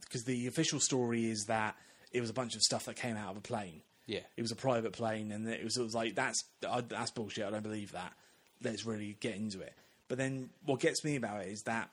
[0.00, 1.76] Because the official story is that
[2.12, 3.82] it was a bunch of stuff that came out of a plane.
[4.06, 4.20] Yeah.
[4.38, 7.44] it was a private plane, and it was, it was like that's uh, that's bullshit.
[7.44, 8.12] I don't believe that.
[8.62, 9.74] Let's really get into it.
[10.08, 11.90] But then what gets me about it is that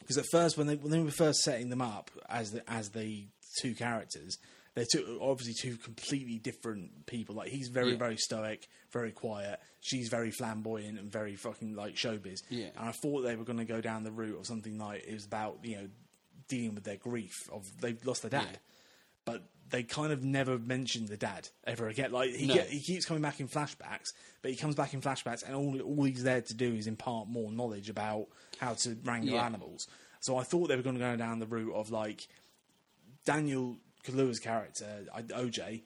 [0.00, 2.90] because at first when they when they were first setting them up as the as
[2.90, 3.26] the
[3.60, 4.36] two characters,
[4.74, 7.34] they're two obviously two completely different people.
[7.34, 7.98] Like he's very Yeah.
[7.98, 9.58] very stoic, very quiet.
[9.80, 12.40] She's very flamboyant and very fucking like showbiz.
[12.50, 12.68] Yeah.
[12.76, 15.14] And I thought they were going to go down the route of something like it
[15.14, 15.88] was about you know
[16.48, 18.48] dealing with their grief of they've lost their dad.
[18.52, 18.58] Yeah.
[19.24, 22.12] But they kind of never mention the dad ever again.
[22.12, 22.54] Like he, No.
[22.54, 24.08] get, he keeps coming back in flashbacks,
[24.42, 27.28] but he comes back in flashbacks, and all all he's there to do is impart
[27.28, 29.44] more knowledge about how to wrangle Yeah.
[29.46, 29.86] animals.
[30.20, 32.28] So I thought they were going to go down the route of like
[33.24, 35.82] Daniel Kaluuya's character, OJ,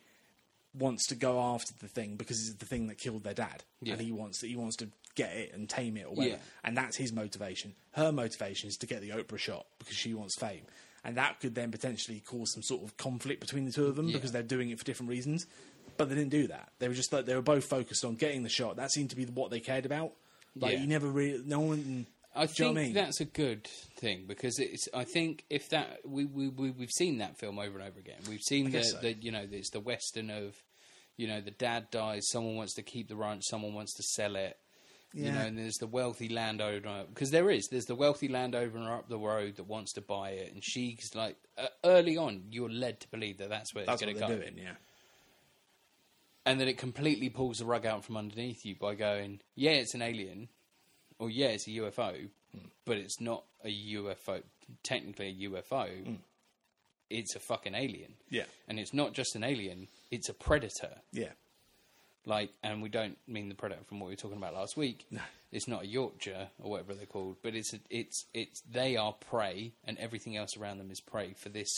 [0.74, 3.94] wants to go after the thing because it's the thing that killed their dad, Yeah.
[3.94, 6.42] and he wants to he wants to get it and tame it or whatever, Yeah.
[6.62, 7.74] and that's his motivation.
[7.92, 10.62] Her motivation is to get the Oprah shot because she wants fame,
[11.04, 14.08] and that could then potentially cause some sort of conflict between the two of them
[14.08, 14.14] Yeah.
[14.16, 15.46] because they're doing it for different reasons.
[15.96, 16.72] But they didn't do that.
[16.78, 18.76] They were just like they were both focused on getting the shot.
[18.76, 20.12] That seemed to be what they cared about.
[20.56, 20.80] Like Yeah.
[20.80, 22.06] you never really, no one.
[22.34, 22.94] I do you know think I mean?
[22.94, 23.66] that's a good
[23.98, 24.88] thing because it's.
[24.94, 28.18] I think if that we we we we've seen that film over and over again.
[28.28, 28.98] We've seen the, so.
[28.98, 30.54] the you know it's the western of,
[31.16, 32.28] you know, the dad dies.
[32.30, 33.42] Someone wants to keep the ranch.
[33.46, 34.56] Someone wants to sell it.
[35.12, 35.34] You Yeah.
[35.34, 37.66] know, and there's the wealthy landowner because there is.
[37.68, 41.36] There's the wealthy landowner up the road that wants to buy it, and she's like,
[41.58, 44.40] uh, early on, you're led to believe that that's where That's it's going to go,
[44.40, 44.56] doing.
[44.58, 44.74] Yeah.
[46.46, 49.94] and then it completely pulls the rug out from underneath you by going, yeah, it's
[49.94, 50.48] an alien,
[51.18, 52.28] or yeah, it's a UFO,
[52.84, 54.42] but it's not a UFO.
[54.82, 56.18] Technically, a UFO.
[57.10, 58.14] It's a fucking alien.
[58.28, 58.44] Yeah.
[58.68, 61.00] and it's not just an alien; it's a predator.
[61.12, 61.32] Yeah.
[62.26, 65.06] Like, and we don't mean the predator from what we were talking about last week.
[65.52, 69.12] It's not a Yautja or whatever they're called, but it's a, it's it's they are
[69.14, 71.68] prey, and everything else around them is prey for this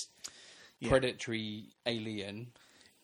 [0.80, 0.88] Yeah.
[0.90, 2.48] predatory alien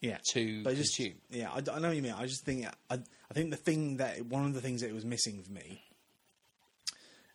[0.01, 0.17] Yeah.
[0.33, 1.17] to But I just, consume.
[1.29, 2.13] yeah, I, I know what you mean.
[2.17, 5.05] I just think I, I think the thing that one of the things that was
[5.05, 5.81] missing for me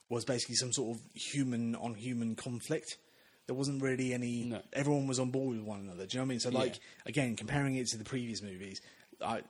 [0.09, 2.99] was basically some sort of human on human conflict.
[3.47, 4.45] There wasn't really any.
[4.45, 4.63] No.
[4.73, 6.07] Everyone was on board with one another.
[6.07, 6.41] Do you know what I mean?
[6.41, 6.59] So, Yeah.
[6.59, 8.81] like again, comparing it to the previous movies,
[9.21, 9.43] I,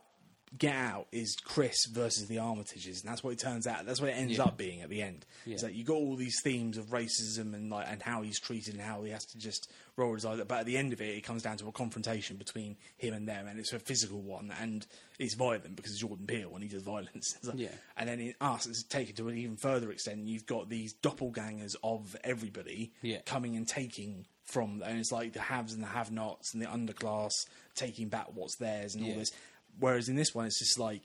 [0.57, 3.87] Get Out is Chris versus the Armitages, and that's what it turns out.
[3.87, 4.45] That's what it ends Yeah.
[4.45, 5.27] up being at the end.
[5.47, 5.57] Yeah.
[5.57, 8.75] Is that you got all these themes of racism and like and how he's treated
[8.75, 10.41] and how he has to just roll his eyes.
[10.47, 13.27] But at the end of it, it comes down to a confrontation between him and
[13.29, 14.87] them, and it's a physical one, and
[15.19, 17.37] it's violent because it's Jordan Peele and he does violence.
[17.55, 17.69] Yeah.
[17.97, 20.27] And then in us, it's taken to an even further extent.
[20.27, 23.21] You've got these doppelgangers of everybody Yeah.
[23.27, 27.33] coming and taking from, and it's like the haves and the have-nots and the underclass
[27.75, 29.31] taking back what's theirs and all this.
[29.79, 31.03] Whereas in this one, it's just like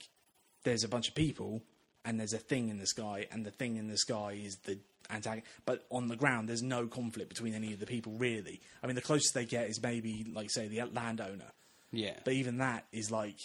[0.64, 1.62] there's a bunch of people
[2.06, 4.78] and there's a thing in the sky, and the thing in the sky is the
[5.10, 5.48] antagonist.
[5.66, 8.62] But on the ground, there's no conflict between any of the people really.
[8.82, 11.52] I mean, the closest they get is maybe like say the landowner,
[11.92, 13.38] Yeah, but even that is like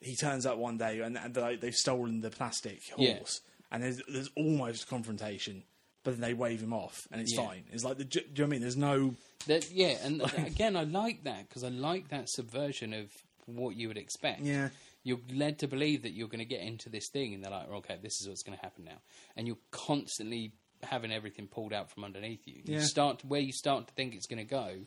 [0.00, 3.16] he turns up one day and, and like they've stolen the plastic Yeah.
[3.16, 3.40] horse,
[3.72, 5.64] and there's there's almost confrontation,
[6.04, 7.44] but then they wave him off and it's Yeah.
[7.46, 7.64] fine.
[7.72, 8.60] It's like the, do you know what I mean?
[8.60, 9.14] There's no
[9.48, 13.10] That, yeah, and again, I like that because I like that subversion of
[13.46, 14.42] what you would expect.
[14.42, 14.68] Yeah.
[15.02, 17.70] You're led to believe that you're going to get into this thing, and they're like,
[17.70, 18.98] okay, this is what's going to happen now.
[19.36, 22.54] And you're constantly having everything pulled out from underneath you.
[22.64, 22.80] You Yeah.
[22.82, 24.78] start where you start to think it's going to go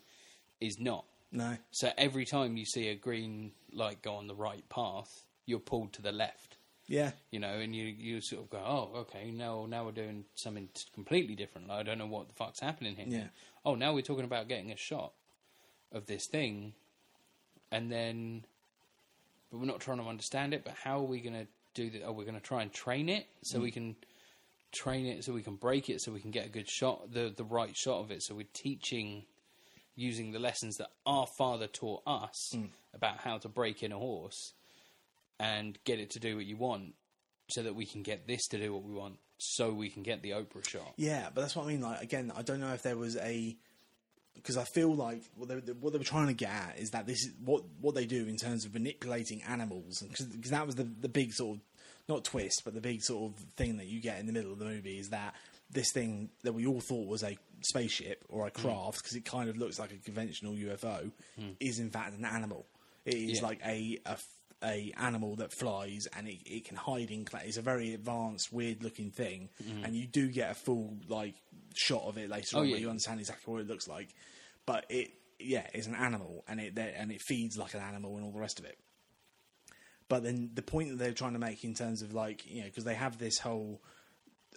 [0.60, 1.06] is not.
[1.32, 1.58] no.
[1.72, 5.94] So every time you see a green light go on the right path, you're pulled
[5.94, 6.58] to the left.
[6.88, 10.26] Yeah, You know, and you you sort of go, oh, okay, now now we're doing
[10.34, 11.70] something completely different.
[11.70, 13.06] I don't know what the fuck's happening here.
[13.08, 13.28] Yeah.
[13.64, 15.14] Oh, now we're talking about getting a shot
[15.92, 16.74] of this thing,
[17.72, 18.46] and then,
[19.52, 20.64] but we're not trying to understand it.
[20.64, 22.06] But how are we going to do that?
[22.06, 23.74] Are we going to try and train it so we mm.
[23.74, 23.96] can
[24.72, 27.34] train it so we can break it so we can get a good shot, the
[27.36, 28.24] the right shot of it?
[28.24, 29.24] So we're teaching
[29.96, 32.70] using the lessons that our father taught us mm.
[32.94, 34.54] about how to break in a horse
[35.40, 36.94] and get it to do what you want
[37.50, 40.22] so that we can get this to do what we want so we can get
[40.22, 40.94] the Oprah shot.
[40.98, 41.82] Yeah, but that's what I mean.
[41.82, 43.58] Like again, I don't know if there was a
[44.42, 47.06] because I feel like what they, what they were trying to get at is that
[47.06, 50.84] this is what what they do in terms of manipulating animals, because that was the
[50.84, 51.62] the big sort of
[52.08, 54.60] not twist, but the big sort of thing that you get in the middle of
[54.60, 55.36] the movie is that
[55.72, 58.68] this thing that we all thought was a spaceship or a hmm.
[58.68, 61.50] craft because it kind of looks like a conventional UFO hmm.
[61.60, 62.66] is in fact an animal.
[63.06, 63.48] It is Yeah.
[63.48, 67.94] like a animal that flies and it, it can hide in cla It's a very
[67.94, 69.86] advanced, weird looking thing, hmm.
[69.86, 71.36] and you do get a full like
[71.76, 72.72] shot of it later Oh, on yeah.
[72.74, 74.10] where you understand exactly what it looks like.
[74.66, 78.26] But it, yeah, it's an animal, and it and it feeds like an animal and
[78.26, 78.78] all the rest of it.
[80.08, 82.66] But then the point that they're trying to make in terms of like you know
[82.68, 83.82] because they have this whole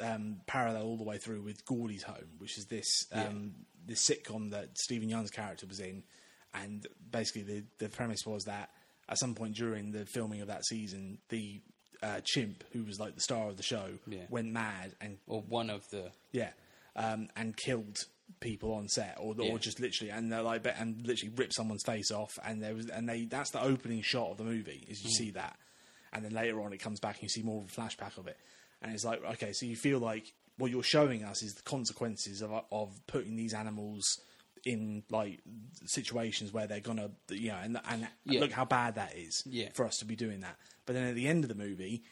[0.00, 3.52] um, parallel all the way through with Gordy's Home, which is this um,
[3.86, 6.04] this sitcom that Steven Yeun's character was in,
[6.54, 8.70] and basically the the premise was that
[9.08, 11.60] at some point during the filming of that season, the
[12.02, 14.24] uh, chimp who was like the star of the show Yeah.
[14.30, 16.50] went mad and Or one of the yeah,
[16.96, 17.96] um, and killed
[18.40, 19.50] people on set, or Yeah.
[19.52, 22.88] or just literally and they're like and literally rip someone's face off, and there was
[22.88, 25.14] and they that's the opening shot of the movie is you Mm.
[25.14, 25.58] see that,
[26.12, 28.26] and then later on it comes back and you see more of a flashback of
[28.26, 28.36] it,
[28.80, 32.42] and it's like okay, so you feel like what you're showing us is the consequences
[32.42, 34.02] of of putting these animals
[34.64, 35.40] in like
[35.86, 38.40] situations where they're gonna you know and and Yeah.
[38.40, 39.70] look how bad that is Yeah.
[39.74, 42.02] for us to be doing that, but then at the end of the movie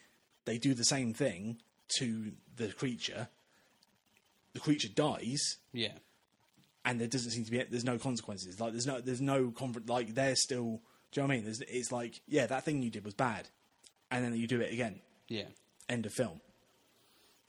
[0.46, 1.60] they do the same thing
[1.98, 3.28] to the creature.
[4.52, 5.40] The creature dies,
[5.72, 5.92] yeah.
[6.84, 8.58] and there doesn't seem to be there's no consequences.
[8.60, 10.80] Like there's no there's no conf- like they're still.
[11.12, 11.44] Do you know what I mean?
[11.44, 13.48] There's, it's like yeah, that thing you did was bad,
[14.10, 15.00] and then you do it again.
[15.28, 15.44] Yeah.
[15.88, 16.40] End of film.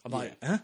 [0.06, 0.48] I'm like, Yeah.
[0.50, 0.58] huh?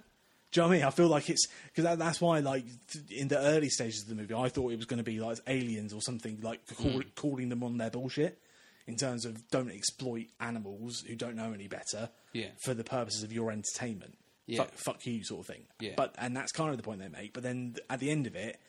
[0.51, 0.85] Do you know what I mean?
[0.87, 4.07] I feel like it's because that, that's why, like, th- in the early stages of
[4.09, 6.91] the movie, I thought it was going to be like aliens or something, like call,
[6.91, 6.99] Hmm.
[7.15, 8.39] calling them on their bullshit
[8.87, 12.47] in terms of don't exploit animals who don't know any better Yeah.
[12.63, 14.17] for the purposes of your entertainment.
[14.47, 14.59] Yeah.
[14.59, 15.65] Fuck, fuck you, sort of thing.
[15.79, 15.93] Yeah.
[15.97, 17.33] But and that's kind of the point they make.
[17.33, 18.59] But then at the end of it,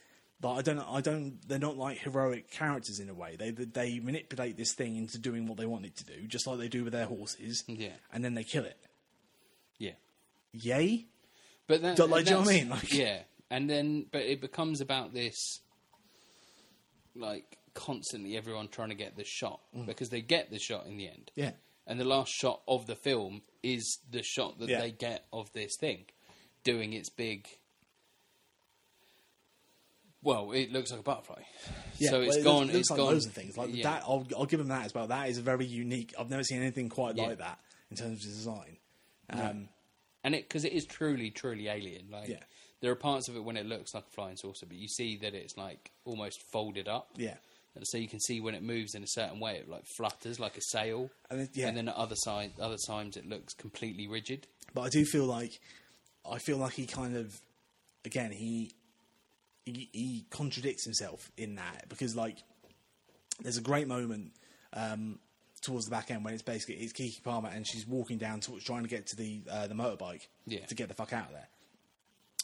[0.42, 1.38] like I don't, I don't.
[1.48, 3.36] They're not like heroic characters in a way.
[3.36, 6.58] They they manipulate this thing into doing what they want it to do, just like
[6.58, 7.64] they do with their horses.
[7.66, 7.92] Yeah.
[8.12, 8.76] And then they kill it.
[9.78, 9.92] Yeah.
[10.52, 11.06] Yay!
[11.68, 12.68] But Don't like- do you know what I mean?
[12.70, 15.60] Like- yeah, and then but it becomes about this,
[17.14, 21.06] like constantly everyone trying to get the shot because they get the shot in the
[21.08, 21.30] end.
[21.36, 21.42] Mm.
[21.42, 21.50] Yeah.
[21.88, 24.80] And the last shot of the film is the shot that Yeah.
[24.80, 26.04] they get of this thing
[26.62, 27.48] doing its big.
[30.22, 31.42] Well, it looks like a butterfly.
[31.98, 32.54] Yeah, so well, it's it gone.
[32.62, 33.06] Looks, looks it's like gone.
[33.06, 33.84] loads of things like yeah.
[33.84, 34.02] that.
[34.02, 35.06] I'll, I'll give them that as well.
[35.06, 36.12] That is a very unique.
[36.18, 37.24] I've never seen anything quite Yeah.
[37.28, 37.58] like that
[37.90, 38.76] in terms of design.
[39.30, 39.68] Um,
[40.24, 42.08] and it because it is truly, truly alien.
[42.10, 42.42] Like Yeah.
[42.80, 45.16] there are parts of it when it looks like a flying saucer, but you see
[45.18, 47.10] that it's like almost folded up.
[47.16, 47.36] yeah,
[47.84, 50.56] so you can see when it moves in a certain way, it like flutters like
[50.56, 51.10] a sail.
[51.30, 51.68] And it- yeah.
[51.68, 54.46] And then at other side, other times it looks completely rigid.
[54.74, 55.60] but I do feel like
[56.30, 57.40] I feel like he kind of
[58.04, 58.72] again he
[59.64, 62.38] he, he contradicts himself in that because like
[63.42, 64.32] there's a great moment
[64.72, 65.18] um,
[65.62, 68.64] towards the back end when it's basically it's Keke Palmer and she's walking down towards
[68.64, 70.64] trying to get to the uh, the motorbike Yeah.
[70.66, 71.48] to get the fuck out of there.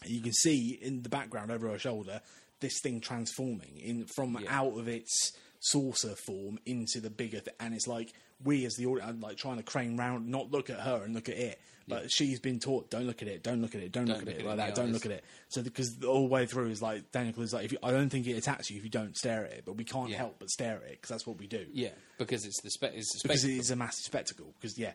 [0.06, 2.20] You can see in the background over her shoulder
[2.64, 4.58] this thing transforming in from Yeah.
[4.60, 8.86] out of its saucer form into the bigger, th- and it's like we as the
[8.86, 11.58] audience are like trying to crane round, not look at her and look at it,
[11.86, 14.28] but she's been taught don't look at it, don't look at it, don't, look at
[14.28, 15.24] it like that, don't look at it.
[15.48, 18.08] So because all the way through is like Daniel is like, if you, I don't
[18.10, 20.16] think it attacks you if you don't stare at it, but we can't Yeah.
[20.18, 22.94] help but stare at it because that's what we do Yeah, because it's the spe-
[22.94, 24.52] it's because it is a massive spectacle.
[24.60, 24.92] Because yeah,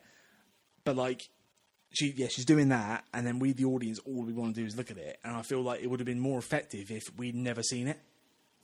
[0.83, 1.29] but like
[1.91, 4.67] she yeah she's doing that, and then we the audience all we want to do
[4.67, 7.11] is look at it, and I feel like it would have been more effective if
[7.17, 7.99] we'd never seen it.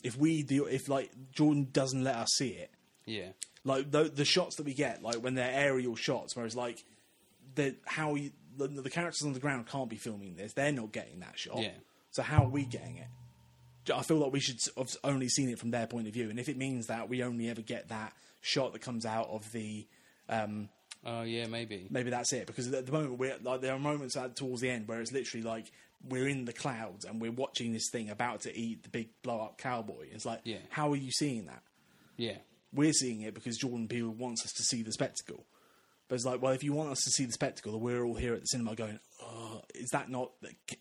[0.04, 2.72] If we the if like Jordan doesn't let us see it,
[3.06, 3.30] Yeah,
[3.64, 6.84] Like the, the shots that we get, like when they're aerial shots, whereas like
[7.56, 10.92] the how you, the, the characters on the ground can't be filming this; they're not
[10.92, 11.60] getting that shot.
[11.62, 11.72] Yeah.
[12.12, 13.08] So how are we getting it?
[13.94, 16.40] I feel like we should have only seen it from their point of view, and
[16.40, 19.88] if it means that we only ever get that shot that comes out of the
[20.30, 20.70] um,
[21.06, 21.88] Oh yeah, maybe.
[21.90, 24.70] maybe that's it because at the moment we're like there are moments at, towards the
[24.70, 25.72] end where it's literally like
[26.08, 29.40] we're in the clouds and we're watching this thing about to eat the big blow
[29.42, 30.58] up cowboy it's like Yeah.
[30.70, 31.62] how are you seeing that
[32.18, 32.38] Yeah.
[32.74, 35.46] we're seeing it because jordan peele wants us to see the spectacle
[36.08, 38.16] but it's like well if you want us to see the spectacle then we're all
[38.16, 40.32] here at the cinema going oh, is that not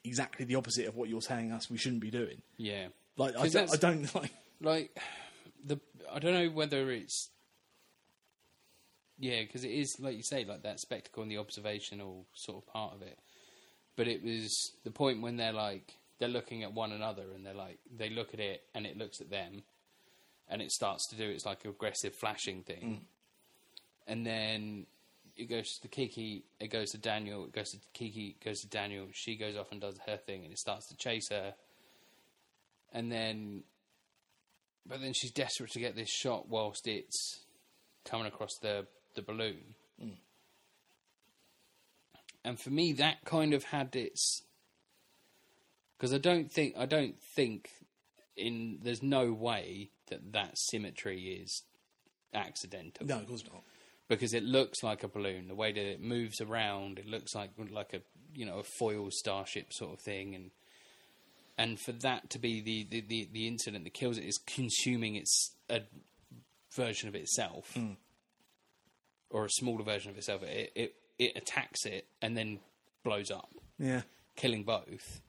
[0.04, 2.88] exactly the opposite of what you're telling us we shouldn't be doing Yeah.
[3.16, 4.98] like I don't like like
[5.64, 5.78] the
[6.12, 7.30] I don't know whether it's
[9.24, 12.70] yeah because it is like you say like that spectacle and the observational sort of
[12.70, 13.18] part of it.
[13.96, 17.54] But it was the point when they're like they're looking at one another and they're
[17.54, 19.62] like they look at it and it looks at them
[20.46, 23.00] and it starts to do its like aggressive flashing thing.
[23.00, 23.00] Mm.
[24.06, 24.87] And then
[25.37, 28.68] it goes to Keke, it goes to Daniel, it goes to Keke, it goes to
[28.68, 31.54] Daniel, she goes off and does her thing and it starts to chase her.
[32.92, 33.62] And then
[34.87, 37.46] but then she's desperate to get this shot whilst it's
[38.04, 39.74] coming across the the balloon.
[42.44, 44.42] And for me, that kind of had its
[45.96, 47.70] because I don't think I don't think
[48.37, 51.62] in there's no way that that symmetry is
[52.35, 53.07] accidental.
[53.07, 53.62] No of course not.
[54.07, 55.48] Because it looks like a balloon.
[55.48, 58.03] The way that it moves around, it looks like like a
[58.35, 60.50] you know a foil starship sort of thing, and
[61.57, 65.14] and for that to be the the, the, the incident that kills it is consuming
[65.14, 65.81] its a
[66.77, 67.96] version of itself, mm.
[69.35, 70.42] Or a smaller version of itself.
[70.44, 72.61] It, it it attacks it and then
[73.03, 74.03] blows up, yeah
[74.37, 75.20] killing both.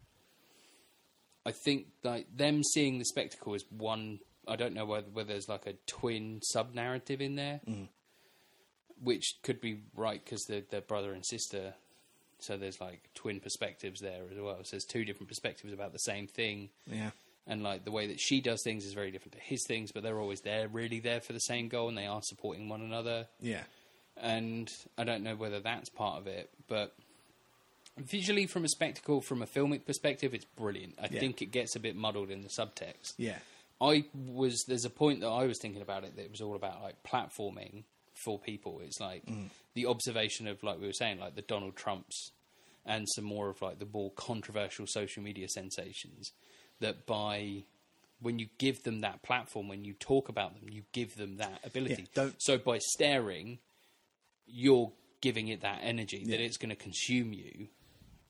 [1.46, 4.20] I think like them seeing the spectacle is one.
[4.48, 7.88] I don't know whether, whether there's like a twin sub narrative in there, mm.
[9.02, 11.74] which could be right because they're, they're brother and sister.
[12.39, 14.58] So there's like twin perspectives there as well.
[14.63, 17.12] So there's two different perspectives about the same thing, yeah
[17.48, 19.91] and like the way that she does things is very different to his things.
[19.91, 22.82] But they're always there, really there for the same goal, and they are supporting one
[22.82, 23.63] another yeah
[24.17, 26.93] and I don't know whether that's part of it, but
[27.97, 30.95] visually, from a spectacle, from a filmic perspective, it's brilliant.
[30.99, 31.19] I Yeah.
[31.19, 33.13] think it gets a bit muddled in the subtext.
[33.17, 33.39] yeah
[33.82, 36.56] I was there's a point that I was thinking about it that it was all
[36.56, 38.80] about like platforming for people.
[38.82, 39.49] It's like mm.
[39.73, 42.32] the observation of like we were saying, like the Donald Trumps
[42.86, 46.32] and some more of like the more controversial social media sensations.
[46.80, 47.63] That by
[48.21, 51.60] when you give them that platform, when you talk about them, you give them that
[51.65, 52.04] ability.
[52.04, 53.60] Yeah, don't- so by staring,
[54.47, 57.67] you're giving it that energy that it's going to consume you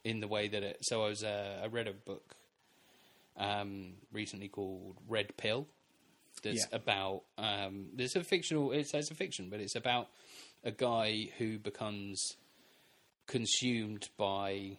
[0.03, 0.77] in the way that it.
[0.81, 2.35] So I was uh, I read a book
[3.37, 5.67] um, recently called Red Pill.
[6.43, 6.77] That's Yeah.
[6.77, 8.71] about um, there's a fictional.
[8.71, 10.09] It's, says a fiction, but it's about
[10.63, 12.21] a guy who becomes
[13.27, 14.77] consumed by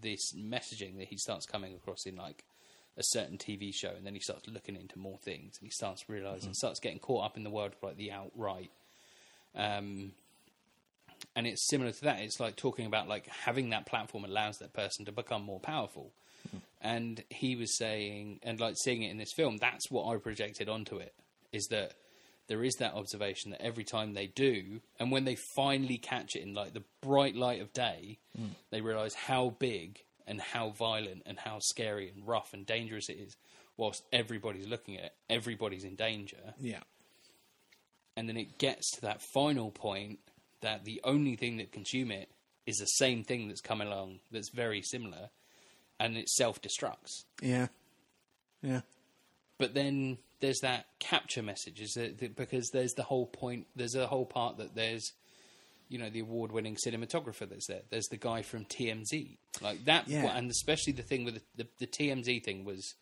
[0.00, 2.44] this messaging that he starts coming across in like
[2.96, 6.08] a certain TV show, and then he starts looking into more things, and he starts
[6.08, 8.70] realizing, starts getting caught up in the world of like the outright.
[9.54, 10.12] Um,
[11.36, 12.20] and it's similar to that.
[12.20, 16.12] It's like talking about like having that platform allows that person to become more powerful.
[16.82, 20.68] And he was saying, and like seeing it in this film, that's what I projected
[20.68, 21.14] onto it.
[21.52, 21.92] Is that
[22.48, 26.42] there is that observation that every time they do, and when they finally catch it
[26.42, 28.18] in like the bright light of day,
[28.70, 33.18] they realize how big and how violent and how scary and rough and dangerous it
[33.18, 33.36] is.
[33.76, 36.80] Whilst everybody's looking at it, everybody's in danger yeah
[38.16, 40.18] and then it gets to that final point
[40.62, 42.28] that the only thing that consume it
[42.66, 45.30] is the same thing that's come along that's very similar
[45.98, 47.68] and it self-destructs yeah
[48.62, 48.80] yeah
[49.58, 54.06] but then there's that capture message is that because there's the whole point there's a
[54.06, 55.12] whole part that there's
[55.88, 60.36] you know the award-winning cinematographer that's there there's the guy from TMZ like that Yeah.
[60.36, 62.94] and especially the thing with the, the, the TMZ thing was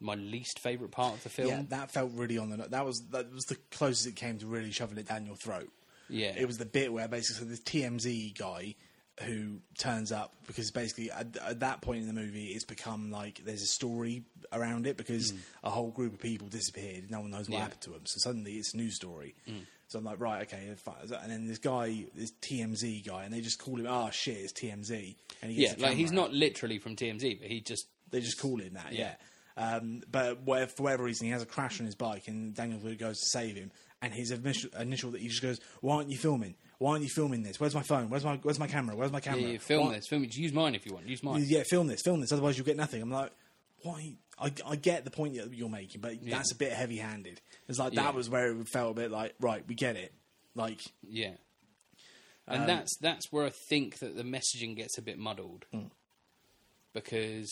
[0.00, 2.56] my least favorite part of the film Yeah, that felt really on the.
[2.56, 5.70] That was that was the closest it came to really shoving it down your throat.
[6.14, 6.32] Yeah.
[6.36, 8.74] it was the bit where basically this TMZ guy
[9.22, 13.40] who turns up because basically at, at that point in the movie it's become like
[13.44, 15.38] there's a story around it because mm.
[15.62, 17.10] a whole group of people disappeared.
[17.10, 17.56] No one knows what.
[17.56, 17.62] Yeah.
[17.62, 18.06] Happened to them.
[18.06, 19.34] So suddenly it's a news story.
[19.48, 19.60] Mm.
[19.86, 20.94] So I'm like, right, okay, fine.
[21.22, 24.52] And then this guy, this TMZ guy, and they just call him, oh shit, it's
[24.52, 25.14] TMZ.
[25.42, 26.16] And he yeah the like he's out.
[26.16, 29.00] not literally from TMZ but he just They just call him that, yeah.
[29.00, 29.14] Yeah.
[29.56, 32.80] Um, but whatever, for whatever reason, he has a crash on his bike, and Daniel
[32.80, 33.70] Blue goes to save him.
[34.04, 36.56] And his initial, initial that he just goes, "Why aren't you filming?
[36.78, 37.58] Why aren't you filming this?
[37.58, 38.10] Where's my phone?
[38.10, 38.94] Where's my Where's my camera?
[38.96, 39.40] Where's my camera?
[39.42, 40.08] Yeah, yeah, film Why- this.
[40.08, 40.34] Film it.
[40.36, 41.08] Use mine if you want.
[41.08, 41.42] Use mine.
[41.46, 42.32] Yeah, film this, film this.
[42.32, 43.30] Otherwise, you'll get nothing." I'm like,
[43.82, 44.16] "Why?
[44.38, 46.36] I, I get the point that you're making, but Yeah.
[46.36, 47.40] that's a bit heavy-handed.
[47.68, 50.12] It's like that was where it felt a bit like, right, we get it.
[50.56, 51.34] Like, Yeah.
[52.48, 55.64] And Um, that's that's where I think that the messaging gets a bit muddled.
[55.72, 55.86] Hmm.
[56.92, 57.50] Because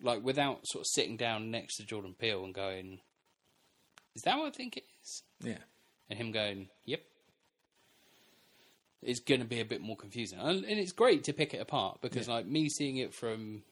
[0.00, 3.00] like without sort of sitting down next to Jordan Peele and going,
[4.14, 5.22] Is that what I think it is?
[5.42, 5.58] yeah,
[6.08, 7.00] And him going, Yep.
[9.02, 10.38] It's gonna be a bit more confusing.
[10.38, 12.34] And, and it's great to pick it apart because Yeah.
[12.34, 13.62] like me seeing it from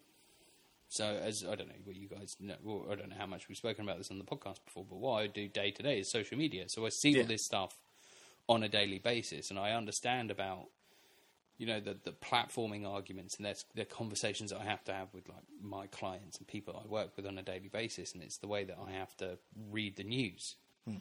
[0.89, 3.49] so as I don't know what you guys know well, I don't know how much
[3.49, 6.01] we've spoken about this on the podcast before, but what I do day to day
[6.01, 6.69] is social media.
[6.69, 7.23] So I see Yeah.
[7.23, 7.79] all this stuff
[8.49, 10.67] on a daily basis and I understand about
[11.59, 15.09] you know the the platforming arguments and there's the conversations that I have to have
[15.13, 18.39] with like my clients and people I work with on a daily basis and it's
[18.39, 19.39] the way that I have to
[19.71, 20.57] read the news.
[20.87, 20.97] Hmm.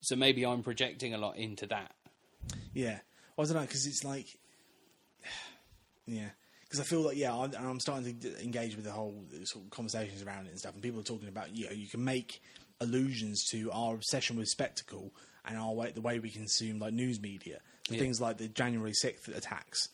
[0.00, 1.92] So maybe I'm projecting a lot into that.
[2.74, 2.98] yeah.
[3.38, 4.38] I don't know because it's like,
[6.06, 6.28] yeah,
[6.62, 9.64] because I feel like yeah, I'm, I'm starting to engage with the whole uh, sort
[9.64, 12.04] of conversations around it and stuff, and people are talking about you know you can
[12.04, 12.40] make
[12.80, 15.12] allusions to our obsession with spectacle
[15.46, 18.00] and our way the way we consume like news media, so Yeah.
[18.00, 19.88] things like the January sixth attacks.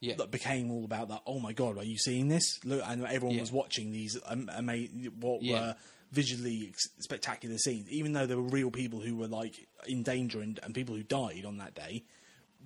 [0.00, 0.16] Yeah.
[0.16, 1.22] that became all about that.
[1.28, 2.58] Oh my god, are you seeing this?
[2.64, 4.88] Look, and everyone was watching these um, ama-
[5.20, 5.76] what were
[6.10, 10.58] visually spectacular scenes, even though there were real people who were like in danger and,
[10.64, 12.02] and people who died on that day.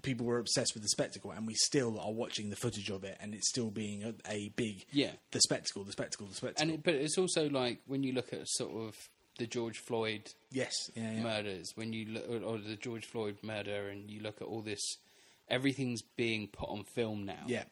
[0.03, 3.17] People were obsessed with the spectacle, and we still are watching the footage of it,
[3.21, 5.13] and it's still being a, a big Yeah.
[5.33, 6.63] the spectacle, the spectacle, the spectacle.
[6.63, 8.95] And it, but it's also like when you look at sort of
[9.39, 11.23] the George Floyd yes, yeah, yeah.
[11.23, 14.99] murders, when you look or the George Floyd murder, and you look at all this,
[15.49, 17.45] everything's being put on film now.
[17.47, 17.65] yeah,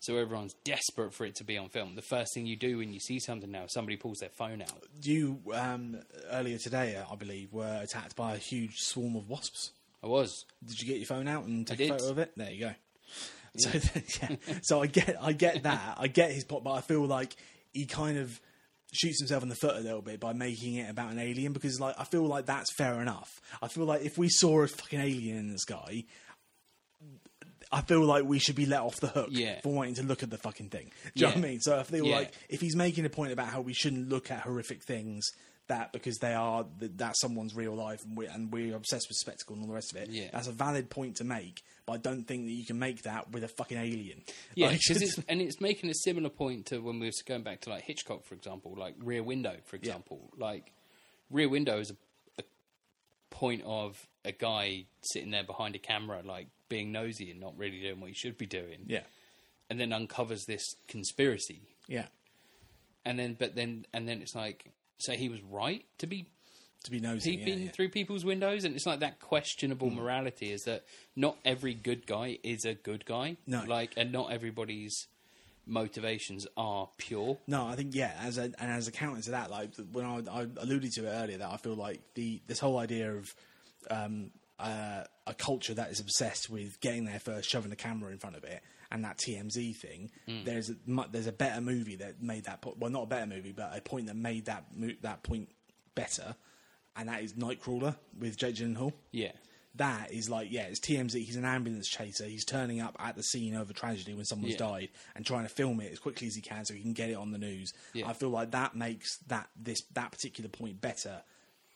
[0.00, 1.94] So everyone's desperate for it to be on film.
[1.94, 4.82] The first thing you do when you see something now, somebody pulls their phone out.
[5.02, 5.98] You um,
[6.30, 9.72] earlier today, I believe, were attacked by a huge swarm of wasps.
[10.02, 10.44] I was.
[10.64, 11.90] Did you get your phone out and take did.
[11.90, 12.32] a photo of it?
[12.36, 12.74] There you go.
[13.56, 13.70] So
[14.22, 17.34] yeah, so I get I get that I get his point, but I feel like
[17.72, 18.38] he kind of
[18.92, 21.80] shoots himself in the foot a little bit by making it about an alien because
[21.80, 23.40] like I feel like that's fair enough.
[23.60, 26.04] I feel like if we saw a fucking alien in the sky.
[27.72, 29.60] I feel like we should be let off the hook Yeah.
[29.60, 30.92] for wanting to look at the fucking thing.
[31.04, 31.60] Do you know what I mean?
[31.60, 32.16] So I feel Yeah.
[32.16, 35.26] like if he's making a point about how we shouldn't look at horrific things,
[35.66, 39.16] that because they are that that's someone's real life and we're, and we're obsessed with
[39.16, 40.10] spectacle and all the rest of it.
[40.10, 40.28] Yeah.
[40.32, 43.30] That's a valid point to make, but I don't think that you can make that
[43.30, 44.22] with a fucking alien.
[44.54, 47.60] Yeah, Like, it's and it's making a similar point to when we were going back
[47.62, 50.30] to like Hitchcock, for example, like Rear Window, for example.
[50.36, 50.72] Like
[51.30, 51.96] Rear Window is a,
[52.40, 52.44] a
[53.30, 57.80] point of a guy sitting there behind a camera, like being nosy and not really
[57.80, 59.02] doing what he should be doing, yeah,
[59.70, 62.06] and then uncovers this conspiracy, yeah,
[63.04, 66.26] and then but then and then it's like, so he was right to be
[66.84, 67.36] to be nosy.
[67.36, 67.64] Peeping yeah.
[67.66, 67.70] Hmm.
[67.72, 70.84] through people's windows, and it's like that questionable morality is that
[71.16, 73.64] not every good guy is a good guy, No.
[73.66, 75.06] like, and not everybody's
[75.66, 77.38] motivations are pure.
[77.46, 78.12] No, I think yeah.
[78.20, 81.10] As a, and as a counter to that, like when I, I alluded to it
[81.10, 83.34] earlier, that I feel like the this whole idea of
[83.90, 88.18] um, uh, a culture that is obsessed with getting there first, shoving the camera in
[88.18, 90.10] front of it, and that TMZ thing.
[90.44, 90.76] There's a,
[91.10, 93.80] there's a better movie that made that po- well, not a better movie, but a
[93.80, 95.48] point that made that mo- that point
[95.96, 96.36] better,
[96.96, 98.92] and that is Nightcrawler with Jake Gyllenhaal.
[99.12, 99.32] Yeah,
[99.76, 103.22] that is like yeah it's tmz he's an ambulance chaser he's turning up at the
[103.22, 104.58] scene of a tragedy when someone's Yeah.
[104.66, 107.10] died and trying to film it as quickly as he can so he can get
[107.10, 108.08] it on the news Yeah.
[108.08, 111.20] i feel like that makes that this that particular point better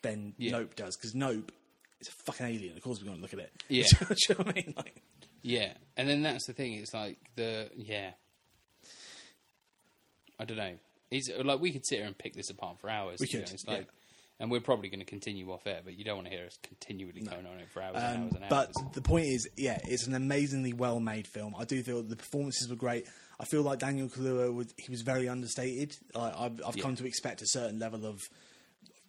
[0.01, 0.53] than Yeah.
[0.53, 1.53] nope does because nope
[2.01, 3.85] is a fucking alien of course we're going to look at it Yeah.
[4.09, 5.03] Do you know what i mean like
[5.43, 6.75] yeah, and then that's the thing.
[6.75, 8.11] It's like the yeah.
[10.39, 10.75] I don't know.
[11.11, 13.19] It's like we could sit here and pick this apart for hours.
[13.21, 13.73] We to be could, yeah.
[13.75, 13.89] like,
[14.41, 16.59] and we're probably going to continue off air, but you don't want to hear us
[16.63, 18.93] continually going on it for hours and Um, hours and but hours.
[18.95, 21.55] the point is, yeah, it's an amazingly well made film.
[21.57, 23.07] I do feel the performances were great.
[23.39, 25.97] I feel like Daniel Kaluuya was he was very understated.
[26.15, 28.23] Like, I've, I've come to expect a certain level of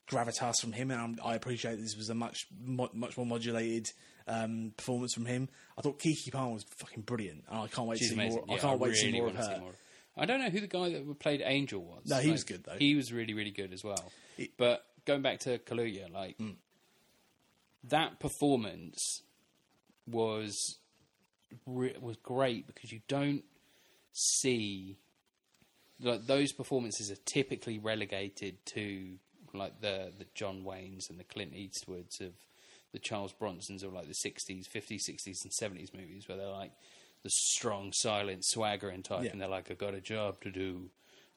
[0.09, 3.89] gravitas from him, and I'm, I appreciate this was a much much more modulated
[4.27, 5.49] um, performance from him.
[5.77, 8.43] I thought Keke Palmer was fucking brilliant, and I can't wait She's to see amazing.
[8.47, 8.57] more.
[8.57, 9.57] I can't wait to see more of her.
[9.59, 9.71] more.
[10.17, 12.05] I don't know who the guy that played Angel was.
[12.05, 12.75] No, he was good, though.
[12.77, 14.11] He was really, really good as well.
[14.35, 16.55] He- but going back to Kaluuya, like Mm.
[17.85, 19.23] that performance
[20.07, 20.77] was
[21.65, 23.43] was great because you don't
[24.13, 24.97] see
[25.99, 29.17] like those performances are typically relegated to
[29.53, 32.33] like the the John Waynes and the Clint Eastwoods of
[32.93, 36.71] the Charles Bronsons of like the 60s, 50s, 60s and 70s movies where they're like
[37.23, 39.31] the strong, silent, swaggering type Yeah.
[39.31, 40.89] and they're like I've got a job to do.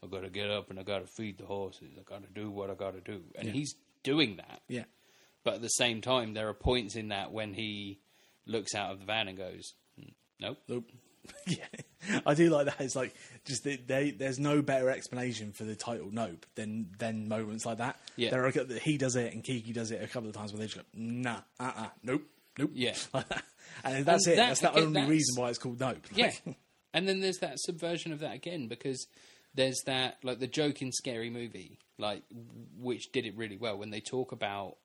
[0.05, 1.89] I got to get up and I got to feed the horses.
[1.99, 3.23] I got to do what I got to do.
[3.37, 4.61] And he's doing that.
[4.69, 4.85] Yeah,
[5.45, 8.01] But at the same time, there are points in that when he
[8.47, 10.85] looks out of the van and goes, "Mm, "Nope, nope.
[11.47, 11.65] yeah,
[12.27, 12.81] I do like that.
[12.81, 13.15] It's like
[13.47, 17.79] just that they, there's no better explanation for the title Nope than than moments like
[17.79, 17.99] that.
[18.17, 18.29] Yeah.
[18.31, 18.51] there are
[18.83, 20.83] he does it and Keke does it a couple of times where they just go
[20.93, 22.25] nah, uh, uh nope,
[22.59, 22.95] nope, Yeah.
[23.15, 23.43] like that.
[23.85, 24.37] and that's And it.
[24.37, 26.07] that- that's the again, only that's- reason why it's called Nope.
[26.15, 26.31] Yeah.
[26.93, 29.09] And then there's that subversion of that again because
[29.55, 32.23] there's that like the joke in Scary Movie, like
[32.79, 34.77] which did it really well when they talk about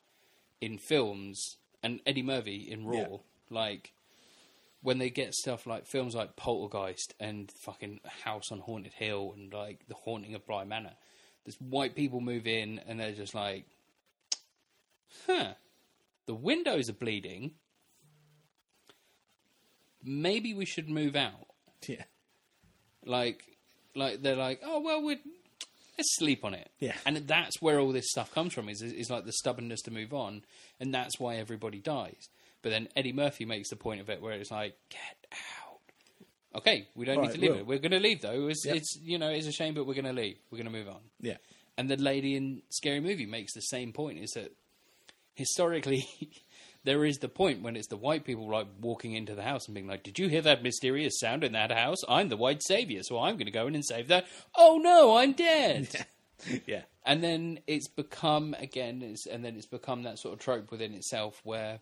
[0.61, 3.17] in films and Eddie Murphy in Raw, Yeah.
[3.49, 3.93] like
[4.81, 9.51] when they get stuff like films like Poltergeist and fucking House on Haunted Hill and
[9.53, 10.93] like The Haunting of Bly Manor.
[11.45, 13.65] There's white people move in and they're just like,
[15.25, 15.53] huh,
[16.27, 17.51] the windows are bleeding.
[20.03, 21.47] Maybe we should move out
[21.87, 22.03] yeah,
[23.05, 23.43] like
[23.99, 25.19] like they're like oh well we
[25.97, 26.69] let's sleep on it.
[26.79, 26.95] Yeah.
[27.05, 30.13] and that's where all this stuff comes from is is like the stubbornness to move
[30.13, 30.43] on
[30.79, 32.29] and that's why everybody dies.
[32.61, 35.79] But then eddie murphy makes the point of it where it's like get out.
[36.59, 37.59] Okay we don't need Right, to leave well.
[37.59, 37.67] it.
[37.67, 38.47] We're going to leave though.
[38.47, 38.75] It's, Yep.
[38.77, 40.37] it's you know it's a shame but we're going to leave.
[40.51, 41.01] We're going to move on.
[41.21, 41.37] Yeah,
[41.77, 44.51] and the lady in Scary Movie makes the same point: is that
[45.35, 46.07] historically
[46.83, 49.75] there is the point when it's the white people like walking into the house and
[49.75, 51.99] being like, "Did you hear that mysterious sound in that house?
[52.07, 54.25] I'm the white savior, so I'm going to go in and save that."
[54.55, 56.05] Oh no, I'm dead.
[56.65, 60.71] yeah, And then it's become again, it's, and then it's become that sort of trope
[60.71, 61.79] within itself where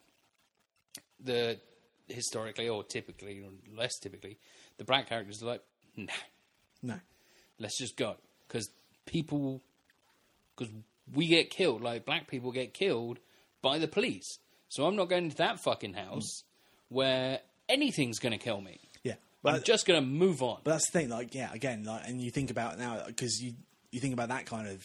[1.20, 1.60] the
[2.08, 4.39] historically or typically or less typically,
[4.78, 5.64] the black characters are like,
[5.95, 6.14] "Nah,
[6.82, 7.00] no,
[7.60, 8.16] let's just go
[8.48, 8.72] because
[9.06, 9.62] people
[10.56, 10.74] because
[11.14, 13.20] we get killed like black people get killed
[13.62, 14.39] by the police
[14.70, 16.43] so i'm not going to that fucking house
[16.89, 17.39] where
[17.70, 19.15] anything's going to kill me yeah.
[19.43, 22.03] But i'm just going to move on But that's the thing, like, yeah, again, like,
[22.07, 23.53] and you think about it now because you
[23.91, 24.84] you think about that kind of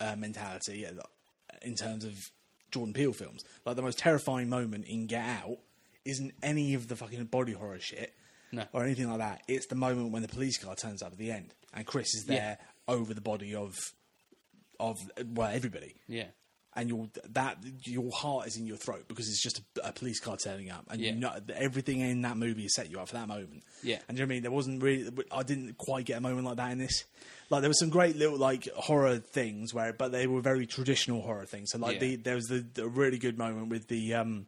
[0.00, 0.90] uh, mentality yeah,
[1.62, 2.14] in terms of
[2.70, 3.44] Jordan Peele films.
[3.66, 5.58] Like the most terrifying moment in Get Out
[6.04, 8.14] isn't any of the fucking body horror shit
[8.52, 8.64] No.
[8.72, 9.42] or anything like that.
[9.48, 12.24] It's the moment when the police car turns up at the end and Chris is
[12.26, 13.74] there over the body of
[14.80, 14.96] of
[15.34, 16.26] well everybody yeah
[16.78, 20.20] and your that your heart is in your throat because it's just a, a police
[20.20, 21.10] car turning up, and Yeah.
[21.10, 23.64] you know everything in that movie set you up for that moment.
[23.82, 23.98] Yeah.
[24.08, 26.46] and you know what I mean there wasn't really, I didn't quite get a moment
[26.46, 27.04] like that in this.
[27.50, 31.20] Like there were some great little like horror things where, but they were very traditional
[31.22, 31.70] horror things.
[31.72, 32.00] So like Yeah.
[32.00, 34.46] the there was the, the really good moment with the um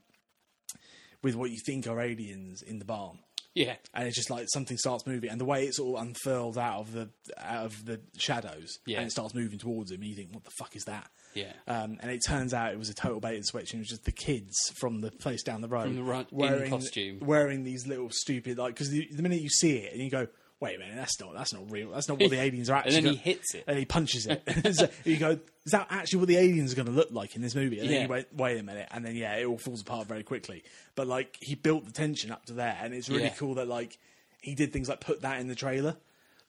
[1.23, 3.19] with what you think are aliens in the barn
[3.55, 6.57] yeah and it's just like something starts moving, and the way it sort of unfurls
[6.57, 8.99] out of the out of the shadows, Yeah.
[8.99, 11.53] and it starts moving towards him, and you think, "What the fuck is that?" Yeah.
[11.69, 13.89] Um, and it turns out it was a total bait and switch, and it was
[13.89, 17.21] just the kids from the place down the road, From the costume.
[17.21, 20.27] wearing these little stupid like because the, the minute you see it and you go.
[20.61, 21.91] Wait a minute, that's not that's not real.
[21.91, 22.97] That's not what the aliens are actually.
[22.99, 23.65] And then he gonna-" hits it.
[23.67, 24.75] and he punches it.
[24.75, 25.31] so you go,
[25.65, 27.79] is that actually what the aliens are going to look like in this movie?
[27.81, 28.03] And then Yeah.
[28.03, 30.63] you wait, wait a minute, and then yeah, it all falls apart very quickly.
[30.95, 33.35] But like he built the tension up to there, and it's really Yeah.
[33.39, 33.99] cool that like
[34.43, 35.97] he did things like put that in the trailer.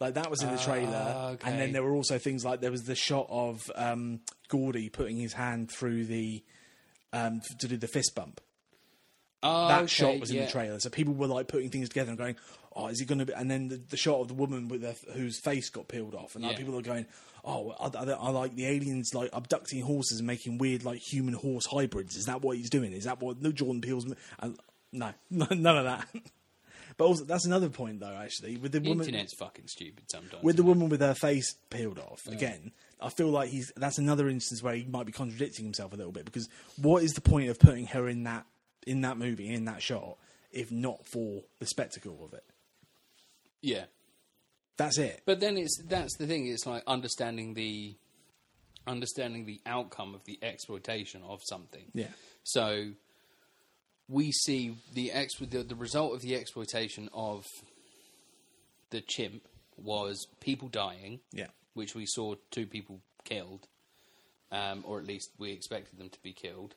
[0.02, 1.50] Like that was in the trailer, Ah, okay.
[1.50, 5.16] and then there were also things like there was the shot of um, Gordy putting
[5.18, 6.44] his hand through the
[7.14, 8.42] um, to do the fist bump.
[9.44, 10.46] oh, That okay, shot was in yeah.
[10.46, 12.36] the trailer, so people were like putting things together and going,
[12.76, 14.82] "Oh, is he going to be?" And then the, the shot of the woman with
[14.82, 16.58] the, whose face got peeled off, and like Yeah.
[16.60, 17.06] people are going,
[17.44, 21.34] "Oh, I, I, I like the aliens like abducting horses and making weird like human
[21.34, 22.16] horse hybrids.
[22.16, 22.94] Is that what he's doing?
[22.94, 24.06] Is that what no Jordan Peele's?"
[24.40, 24.58] And,
[24.92, 26.08] no, none of that.
[26.98, 28.14] But also, that's another point though.
[28.14, 31.56] Actually, with the the woman, internet's fucking stupid sometimes with the woman with her face
[31.70, 35.64] peeled off again i feel like he's that's another instance where he might be contradicting
[35.66, 38.46] himself a little bit because what is the point of putting her in that
[38.86, 40.18] in that movie in that shot
[40.52, 42.44] if not for the spectacle of it
[43.62, 43.86] yeah
[44.78, 46.48] that's it But then it's that's the thing.
[46.48, 47.96] It's like understanding the
[48.88, 51.86] understanding the outcome of the exploitation of something.
[51.94, 52.08] yeah
[52.44, 52.92] So
[54.10, 57.46] we see the ex the, the result of the exploitation of
[58.90, 59.48] the chimp
[59.78, 63.68] was people dying, yeah which we saw two people killed,
[64.52, 66.76] um, or at least we expected them to be killed.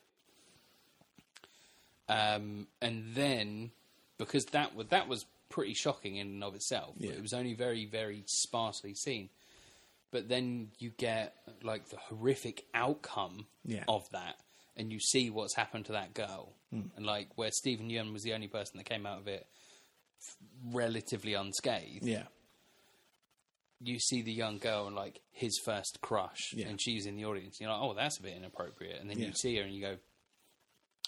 [2.07, 3.71] Um, and then
[4.17, 5.25] because that was that was
[5.55, 6.95] pretty shocking in and of itself.
[6.99, 7.11] Yeah.
[7.11, 9.29] It was only very very sparsely seen.
[10.11, 11.33] But then you get
[11.63, 13.85] like the horrific outcome Yeah.
[13.87, 14.35] of that,
[14.77, 16.87] and you see what's happened to that girl, hmm.
[16.97, 19.47] and like where Steven Yeun was the only person that came out of it
[20.21, 20.35] f-
[20.73, 22.23] relatively unscathed yeah
[23.81, 26.67] you see the young girl and like his first crush, Yeah.
[26.69, 27.59] and she's in the audience.
[27.59, 28.99] You're like, oh, that's a bit inappropriate.
[29.01, 29.27] And then Yeah.
[29.27, 29.97] you see her and you go,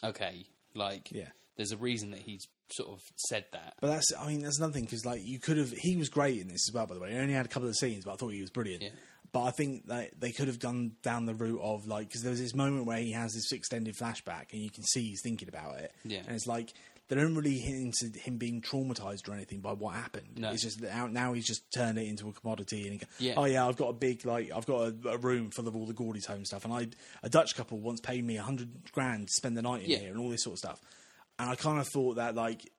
[0.04, 0.46] okay,
[0.76, 1.30] like, Yeah.
[1.56, 3.74] there's a reason that he's sort of said that.
[3.82, 6.40] but that's i mean that's another thing because like you could have he was great
[6.42, 8.14] in this as well by the way he only had a couple of scenes but
[8.14, 8.90] i thought he was brilliant Yeah.
[9.32, 12.32] but i think that they could have gone down the route of like because there
[12.32, 15.48] was this moment where he has this extended flashback and you can see he's thinking
[15.48, 16.20] about it Yeah.
[16.28, 16.74] and it's like
[17.10, 20.28] they don't really hint into him being traumatized or anything by what happened.
[20.36, 20.52] No.
[20.52, 23.36] It's just now, now he's just turned it into a commodity and he go, Yeah.
[23.38, 25.86] oh yeah, I've got a big like I've got a, a room full of all
[25.86, 26.88] the Gordy's home stuff, and I
[27.24, 30.00] a Dutch couple once paid me a hundred grand to spend the night in Yeah.
[30.00, 30.82] here and all this sort of stuff,
[31.40, 32.70] and I kind of thought that like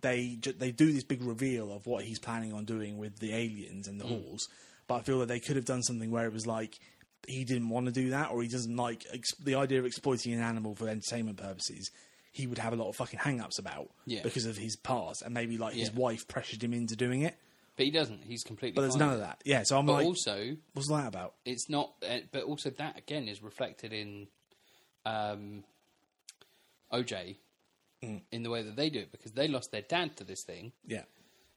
[0.00, 3.88] they they do this big reveal of what he's planning on doing with the aliens
[3.88, 4.24] and the Mm.
[4.24, 4.48] halls,
[4.86, 6.78] but I feel that they could have done something where it was like
[7.26, 10.32] he didn't want to do that or he doesn't like ex- the idea of exploiting
[10.32, 11.90] an animal for entertainment purposes.
[12.32, 14.22] He would have a lot of fucking hang-ups about Yeah.
[14.22, 17.36] because of his past, and maybe like his wife pressured him into doing it.
[17.76, 18.22] But he doesn't.
[18.24, 18.76] He's completely.
[18.76, 19.40] But there's fine none of that.
[19.44, 21.34] Yeah, so I'm But like, also, what's that about?
[21.44, 21.94] it's not.
[22.08, 24.28] Uh, but also, that again is reflected in
[25.04, 25.64] um,
[26.92, 27.36] OJ
[28.02, 28.22] Mm.
[28.30, 30.72] in the way that they do it because they lost their dad to this thing.
[30.86, 31.02] Yeah,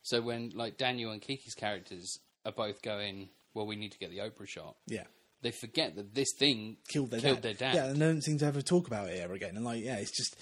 [0.02, 4.10] So when like Daniel and Keke's characters are both going, well, we need to get
[4.10, 4.76] the Oprah shot.
[4.88, 5.04] yeah.
[5.44, 7.44] They forget that this thing Killed their killed dad.
[7.44, 7.74] their dad.
[7.76, 9.56] Yeah, and they don't seem to ever talk about it ever again.
[9.56, 10.36] And like, yeah, it's just,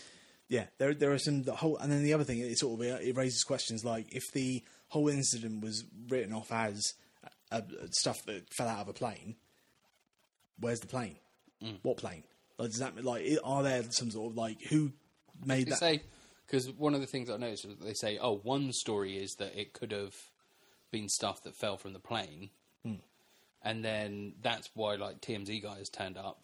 [0.49, 2.85] yeah, there there are some the whole, and then the other thing, it sort of
[3.01, 6.95] it raises questions like if the whole incident was written off as
[7.49, 9.37] uh, stuff that fell out of a plane,
[10.59, 11.15] where's the plane?
[11.63, 11.77] Mm.
[11.81, 12.23] What plane?
[12.57, 14.91] Like, does that mean, like are there some sort of like who
[15.45, 15.79] made They that?
[15.79, 16.01] say
[16.45, 19.35] because one of the things I noticed is that they say, oh, one story is
[19.35, 20.15] that it could have
[20.91, 22.49] been stuff that fell from the plane,
[22.83, 22.95] Hmm.
[23.61, 26.41] and then that's why like TMZ guy has turned up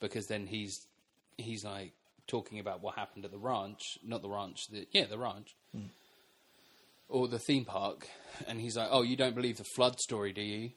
[0.00, 0.86] because then he's
[1.38, 1.92] he's like
[2.26, 5.54] talking about what happened at the ranch, not the ranch, the, yeah, the ranch.
[5.74, 5.86] Hmm.
[7.10, 8.06] Or the theme park,
[8.46, 10.72] and he's like, "Oh, you don't believe the flood story, do you?"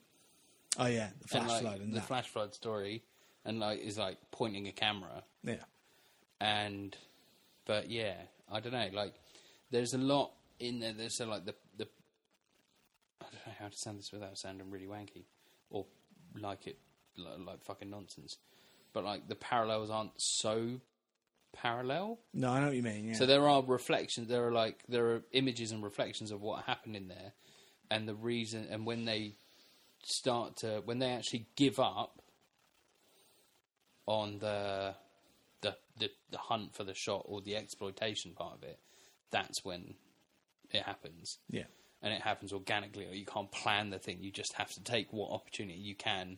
[0.80, 2.08] oh yeah, the flash and like flood and the that.
[2.08, 3.04] flash flood story,
[3.44, 5.56] and like is like pointing a camera, yeah,
[6.40, 6.96] and
[7.66, 8.16] but yeah,
[8.52, 8.90] I don't know.
[8.94, 9.14] Like,
[9.70, 10.94] there's a lot in there.
[10.94, 11.88] There's so like the the
[13.22, 15.26] I don't know how to sound this without sounding really wanky
[15.70, 15.86] or
[16.40, 16.78] like it
[17.18, 18.38] like, like fucking nonsense.
[18.94, 20.82] But like the parallels aren't so
[21.54, 22.20] parallel.
[22.34, 23.10] no, I know what you mean.
[23.10, 24.28] Yeah, So there are reflections.
[24.28, 27.34] There are like there are images and reflections of what happened in there,
[27.90, 28.68] and the reason.
[28.70, 29.36] And when they
[30.04, 32.22] start to, when they actually give up
[34.06, 34.96] on the
[36.02, 38.80] the the, hunt for the shot or the exploitation part of it,
[39.32, 39.96] that's when
[40.72, 41.40] it happens.
[41.50, 41.64] yeah,
[42.02, 44.18] And it happens organically, or you can't plan the thing.
[44.22, 46.38] You just have to take what opportunity you can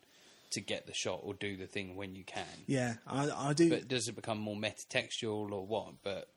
[0.52, 2.46] to get the shot or do the thing when you can.
[2.68, 2.96] yeah.
[3.08, 3.70] I I do.
[3.70, 5.96] But does it become more metatextual or what?
[6.04, 6.30] But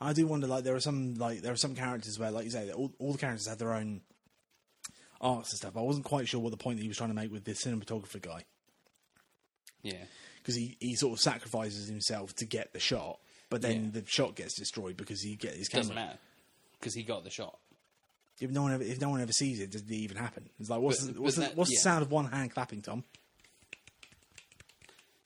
[0.00, 2.50] I do wonder, like, there are some, like, there are some characters where, like you
[2.50, 4.00] say, all, all the characters have their own
[5.20, 5.76] arcs and stuff.
[5.76, 7.52] I wasn't quite sure what the point that he was trying to make with the
[7.52, 8.44] cinematographer guy
[9.82, 10.04] yeah.
[10.42, 13.18] Because he, he sort of sacrifices himself to get the shot,
[13.50, 14.00] but then Yeah.
[14.00, 15.82] the shot gets destroyed because he get his camera.
[15.82, 16.18] Doesn't matter
[16.80, 17.58] because he got the shot.
[18.40, 20.48] If no one ever, if no one ever sees it, does it even happen?
[20.58, 22.82] It's like, what's But- the, what's, the, that- what's the sound of one hand clapping,
[22.82, 23.04] Tom?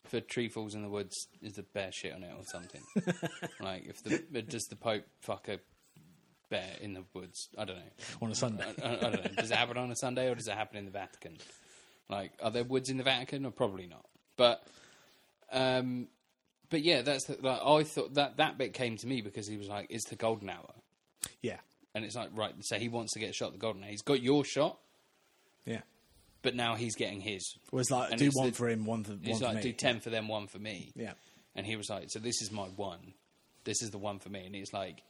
[0.05, 2.81] If a tree falls in the woods, is the bear shit on it or something?
[3.61, 5.59] like if the does the Pope fuck a
[6.49, 7.49] bear in the woods?
[7.59, 7.83] I don't know.
[8.23, 9.31] On a Sunday, I, I, I don't know.
[9.43, 11.39] Does it happen on a Sunday or does it happen in the Vatican?
[12.09, 14.05] Like, are there woods in the Vatican or probably not?
[14.37, 14.63] But,
[15.53, 16.09] um,
[16.71, 19.57] but yeah, that's the, like I thought that that bit came to me because he
[19.57, 20.73] was like, "It's the golden hour,"
[21.43, 21.59] yeah,
[21.95, 23.91] and it's like, right, so he wants to get shot at the golden hour.
[23.91, 24.79] He's got your shot,
[25.65, 25.81] yeah.
[26.43, 27.55] but now he's getting his.
[27.71, 29.57] Was like And do it's one the- for him, one for one He's for like,
[29.57, 29.63] me.
[29.63, 30.93] do ten for them, one for me.
[30.97, 31.13] Yeah,
[31.55, 33.15] And he was like, so this is my one.
[33.65, 34.47] This is the one for me.
[34.47, 35.03] And it's like,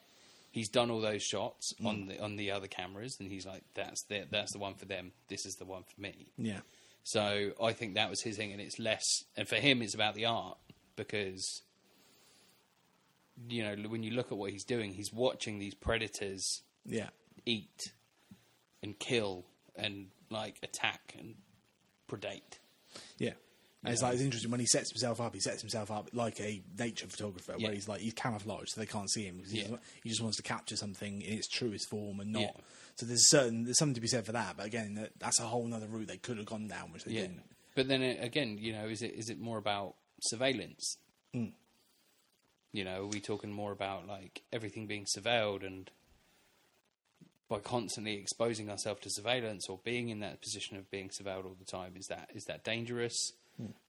[0.50, 1.86] he's done all those shots Mm.
[1.86, 4.84] on the on the other cameras, and he's like, that's the that's the one for
[4.84, 5.12] them.
[5.28, 6.26] This is the one for me.
[6.38, 6.60] yeah,
[7.06, 9.04] So I think that was his thing, and it's less.
[9.36, 10.58] And for him, it's about the art
[10.96, 11.62] because
[13.48, 17.10] you know when you look at what he's doing, he's watching these predators yeah,
[17.44, 17.92] eat
[18.82, 19.44] and kill
[19.76, 21.36] and like attack and
[22.10, 22.58] predate.
[23.18, 23.34] yeah.
[23.86, 25.32] And it's like it's interesting when he sets himself up.
[25.34, 27.66] He sets himself up like a nature photographer, Yeah.
[27.66, 29.76] where he's like he's camouflaged, so they can't see him because Yeah.
[30.02, 32.40] he just wants to capture something in its truest form and not.
[32.42, 32.50] Yeah.
[32.96, 34.56] So there's certain there's something to be said for that.
[34.56, 37.12] But again, that, that's a whole other route they could have gone down, which they
[37.12, 37.42] Yeah, didn't.
[37.74, 40.96] but then uh, again, you know, is it is it more about surveillance?
[41.34, 41.52] Mm.
[42.72, 45.90] You know, are we talking more about like everything being surveilled and
[47.48, 51.56] by constantly exposing ourselves to surveillance or being in that position of being surveilled all
[51.58, 51.92] the time?
[51.96, 53.32] Is that is that dangerous?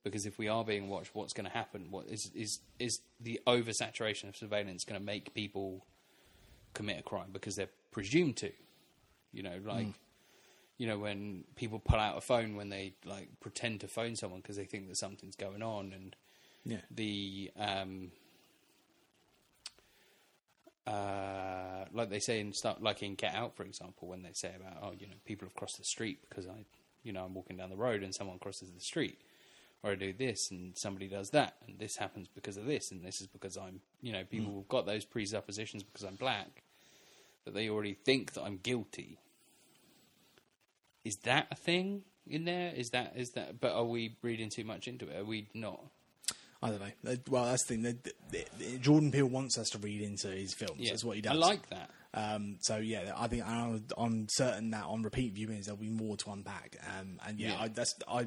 [0.02, 1.88] Because if we are being watched, what's going to happen?
[1.90, 5.84] What is is is the oversaturation of surveillance going to make people
[6.74, 8.50] commit a crime because they're presumed to?
[9.32, 9.88] You know, like
[10.78, 14.40] you know when people pull out a phone when they like pretend to phone someone
[14.40, 16.16] because they think that something's going on and
[16.64, 18.10] Yeah, the um
[20.86, 24.52] uh like they say in stuff like in get out for example when they say
[24.56, 26.64] about oh you know people have crossed the street because i
[27.02, 29.18] you know i'm walking down the road and someone crosses the street
[29.82, 33.04] or I do this and somebody does that, and this happens because of this, and
[33.04, 36.62] this is because I'm, you know, people have got those presuppositions because I'm black
[37.44, 39.18] that they already think that I'm guilty.
[41.04, 42.72] Is that a thing in there?
[42.74, 43.60] Is that is that?
[43.60, 45.16] But are we reading too much into it?
[45.20, 45.80] Are we not?
[46.60, 47.12] I don't know.
[47.12, 48.80] Uh, Well, that's the thing.
[48.80, 50.80] Jordan Peele wants us to read into his films.
[50.80, 51.32] Yeah, That's what he does.
[51.32, 51.90] I like that.
[52.14, 56.16] Um, so yeah, I think I'm, I'm certain that on repeat viewings there'll be more
[56.16, 56.76] to unpack.
[56.98, 57.60] Um, and yeah, Yeah.
[57.60, 58.26] I, that's I.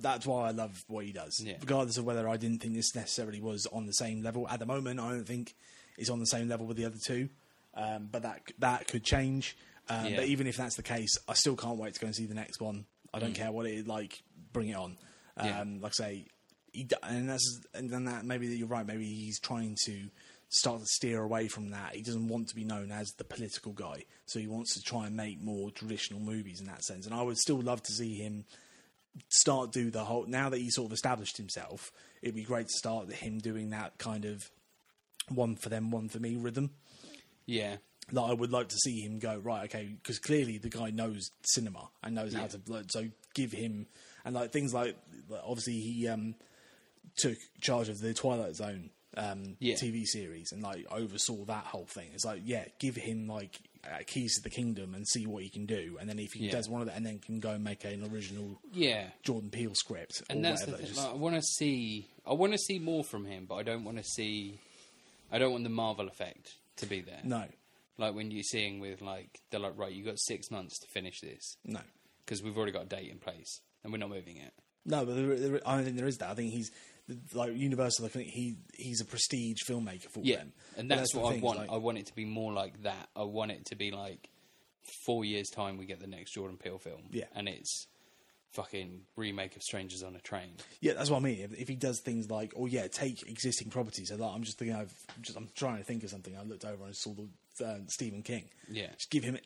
[0.00, 1.56] That's why I love what he does, Yeah.
[1.60, 4.66] regardless of whether I didn't think this necessarily was on the same level at the
[4.66, 5.00] moment.
[5.00, 5.54] I don't think
[5.96, 7.30] it's on the same level with the other two,
[7.74, 9.56] um, but that that could change.
[9.88, 10.16] Um, Yeah.
[10.16, 12.34] But even if that's the case, I still can't wait to go and see the
[12.34, 12.84] next one.
[13.14, 14.22] I don't care what it is like.
[14.52, 14.98] Bring it on.
[15.36, 15.50] Um, Mm.
[15.78, 15.82] Yeah.
[15.82, 16.26] Like I say,
[16.72, 18.86] he, and that's and then that maybe you're right.
[18.86, 20.10] Maybe he's trying to
[20.50, 21.94] start to steer away from that.
[21.94, 25.06] He doesn't want to be known as the political guy, so he wants to try
[25.06, 27.06] and make more traditional movies in that sense.
[27.06, 28.44] And I would still love to see him
[29.28, 30.26] start do the whole.
[30.26, 31.90] Now that he's sort of established himself,
[32.22, 34.50] it'd be great to start him doing that kind of
[35.28, 36.70] one for them, one for me rhythm.
[37.46, 37.76] Yeah,
[38.12, 41.30] Like I would like to see him go right, okay, because clearly the guy knows
[41.44, 42.60] cinema and knows how to.
[42.66, 43.86] like, So give him
[44.24, 44.96] and like things like
[45.28, 46.34] like, obviously he um,
[47.16, 49.76] took charge of the Twilight Zone um, Yeah.
[49.76, 52.10] TV series and like oversaw that whole thing.
[52.14, 55.48] It's like yeah, give him like uh, keys to the kingdom and see what he
[55.48, 56.52] can do, and then if he Yeah.
[56.52, 59.10] does one of that, and then can go and make an original yeah.
[59.22, 60.86] Jordan Peele script and that's the thing.
[60.86, 62.06] Just- Like, I want to see.
[62.26, 64.58] I want to see more from him, but I don't want to see.
[65.30, 67.20] I don't want the Marvel effect to be there.
[67.24, 67.44] no,
[67.98, 71.20] Like when you're seeing with like they're like right, you got six months to finish
[71.20, 71.80] this no.
[72.24, 74.52] because we've already got a date in place and we're not moving it.
[74.86, 76.30] No, but there, there, I don't think there is that.
[76.30, 76.70] I think he's
[77.34, 78.04] like Universal.
[78.06, 81.32] I think he he's a prestige filmmaker for Yeah, them, and But that's, what I
[81.32, 81.58] thing, want.
[81.58, 83.08] like- I want it to be more like that.
[83.16, 84.28] I want it to be like
[85.04, 87.02] four years time we get the next Jordan Peele film.
[87.10, 87.24] Yeah.
[87.34, 87.86] and it's
[88.52, 90.50] fucking remake of Strangers on a Train.
[90.80, 91.40] yeah, that's what I mean.
[91.40, 94.08] If, if he does things like, oh yeah, take existing properties.
[94.08, 94.88] So like, I'm just thinking, I'm
[95.22, 96.36] just I'm trying to think of something.
[96.36, 98.48] I looked over and saw the uh, Stephen King.
[98.70, 98.88] Yeah.
[98.94, 99.38] just give him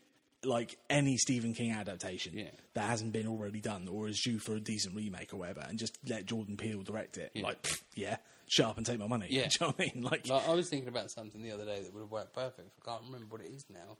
[0.44, 2.50] like any Stephen King adaptation Yeah.
[2.74, 5.78] that hasn't been already done or is due for a decent remake or whatever, and
[5.78, 7.30] just let Jordan Peele direct it.
[7.34, 7.42] Yeah.
[7.44, 8.16] Like, pff, yeah,
[8.48, 9.26] shut up and take my money.
[9.30, 9.42] Yeah.
[9.48, 10.02] Do you know what I mean?
[10.04, 12.70] Like, Like I was thinking about something the other day that would have worked perfect.
[12.82, 13.98] I can't remember what it is now,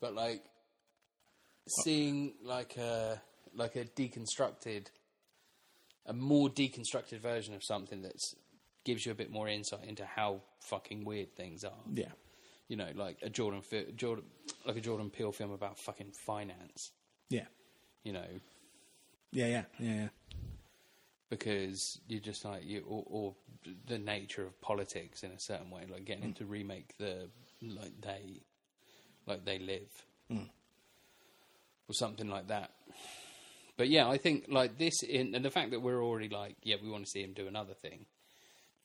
[0.00, 0.42] but like
[1.84, 3.20] seeing like a
[3.54, 4.86] like a deconstructed,
[6.06, 8.14] a more deconstructed version of something that
[8.84, 11.72] gives you a bit more insight into how fucking weird things are.
[11.92, 12.06] yeah,
[12.70, 14.24] You know, like a Jordan, fi- Jordan,
[14.64, 16.92] like a Jordan Peele film about fucking finance.
[17.28, 17.46] yeah,
[18.04, 18.26] You know,
[19.32, 20.08] yeah, yeah, yeah, yeah.
[21.28, 23.34] because you're just like you or, or
[23.88, 26.26] the nature of politics in a certain way, like getting mm.
[26.26, 27.28] him to remake the
[27.60, 28.42] like they
[29.26, 30.48] like they live mm.
[31.88, 32.70] or something like that.
[33.76, 36.76] But yeah, I think like this in and the fact that we're already like yeah
[36.80, 38.06] we want to see him do another thing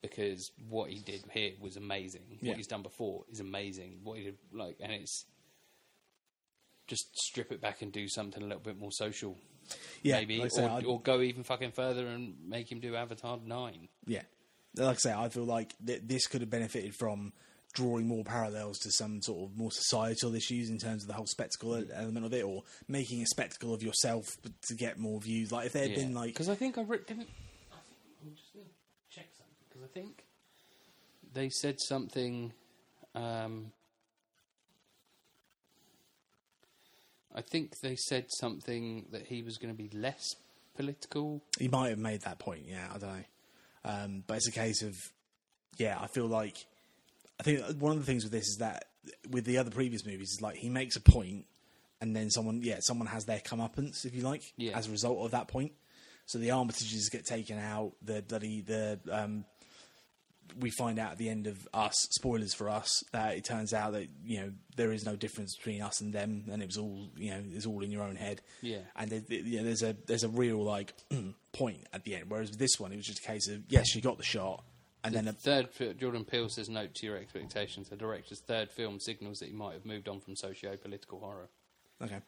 [0.09, 2.23] because what he did here was amazing.
[2.41, 2.49] Yeah.
[2.49, 3.99] What he's done before is amazing.
[4.03, 5.25] What he did like and it's
[6.87, 9.37] just strip it back and do something a little bit more social
[10.03, 13.39] Yeah, maybe, like I say, or, go even fucking further and make him do Avatar
[13.43, 13.87] nine.
[14.05, 14.21] Yeah,
[14.75, 17.33] like I say, I feel like th- this could have benefited from
[17.73, 21.25] drawing more parallels to some sort of more societal issues in terms of the whole
[21.25, 24.37] spectacle element of it, or making a spectacle of yourself
[24.67, 25.51] to get more views.
[25.51, 27.27] Like if there had been like, because I think I re- didn't.
[27.71, 28.71] I think, I'm just going to
[29.09, 30.25] check something because I think
[31.33, 32.51] they said something.
[33.15, 33.71] Um,
[37.33, 40.35] I think they said something that he was going to be less
[40.75, 41.41] political.
[41.57, 42.63] he might have made that point.
[42.67, 43.23] Yeah, I don't know,
[43.85, 44.97] um, but it's a case of,
[45.77, 46.57] yeah, I feel like,
[47.39, 48.85] I think one of the things with this is that
[49.29, 51.45] with the other previous movies is like he makes a point,
[52.01, 54.77] and then someone, yeah, someone has their comeuppance, if you like, Yeah.
[54.77, 55.71] as a result of that point.
[56.25, 57.93] So the Armitages get taken out.
[58.01, 59.45] The bloody the um,
[60.59, 63.93] we find out at the end of us spoilers for us that it turns out
[63.93, 67.09] that you know there is no difference between us and them, and it was all
[67.17, 68.41] you know it's all in your own head.
[68.61, 68.79] Yeah.
[68.95, 70.93] and there, there- you know, there's a there's a real like
[71.53, 72.25] point at the end.
[72.29, 74.63] Whereas with this one, it was just a case of yes, she got the shot,
[75.03, 77.89] and The then a, third Jordan Peele says note to your expectations.
[77.89, 81.49] The director's third film signals that he might have moved on from socio-political horror.
[82.01, 82.19] okay,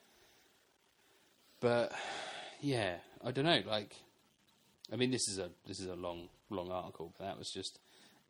[1.60, 1.92] But
[2.62, 3.62] yeah, I don't know.
[3.68, 3.96] Like,
[4.92, 7.80] I mean, this is a this is a long long article, but that was just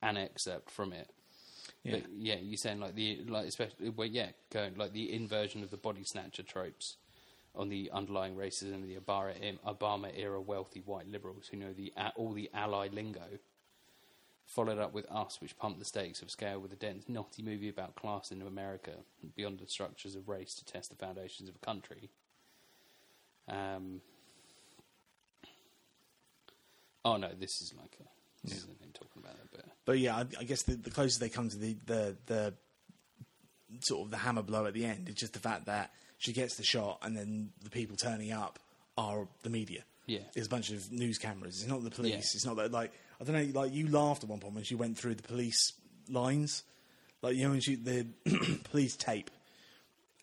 [0.02, 1.10] an excerpt from it.
[1.84, 5.64] yeah, But yeah, you're saying like the like especially well, yeah, going like the inversion
[5.64, 6.98] of the body snatcher tropes
[7.56, 8.98] on the underlying racism of the
[9.66, 13.40] Obama era wealthy white liberals who know the all the ally lingo.
[14.46, 17.68] Followed up with Us, which pumped the stakes of scale with a dense, knotty movie
[17.68, 18.92] about class in America,
[19.36, 22.10] beyond the structures of race to test the foundations of a country.
[23.50, 24.00] Um,
[27.08, 28.04] Oh no, this is like a,
[28.52, 31.50] him talking about it, but But yeah, I, I guess the, the closer they come
[31.50, 32.54] to the, the the
[33.82, 36.56] sort of the hammer blow at the end, it's just the fact that she gets
[36.56, 38.60] the shot, and then the people turning up
[38.98, 39.84] are the media.
[40.08, 40.20] Yeah.
[40.36, 41.60] it's a bunch of news cameras.
[41.62, 42.12] It's not the police.
[42.14, 42.18] Yeah.
[42.20, 43.60] It's not that like I don't know.
[43.60, 45.74] Like you laughed at one point when she went through the police
[46.10, 46.64] lines,
[47.22, 48.08] like you know when she the
[48.72, 49.30] police tape,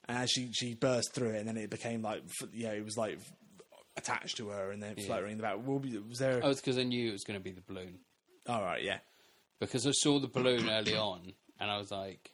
[0.08, 2.22] and as she she burst through it, and then it became like
[2.54, 3.18] yeah, it was like
[3.96, 5.04] attached to her and then Yeah.
[5.04, 5.56] floating in the back.
[5.58, 6.40] What was there?
[6.42, 7.98] oh, it's because I knew it was going to be the balloon
[8.46, 8.98] All right, yeah,
[9.60, 12.30] because I saw the balloon early on, and I was like,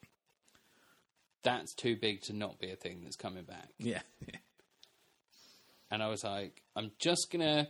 [1.42, 4.02] "That's too big to not be a thing that's coming back." yeah.
[5.90, 7.68] And I was like, "I'm just gonna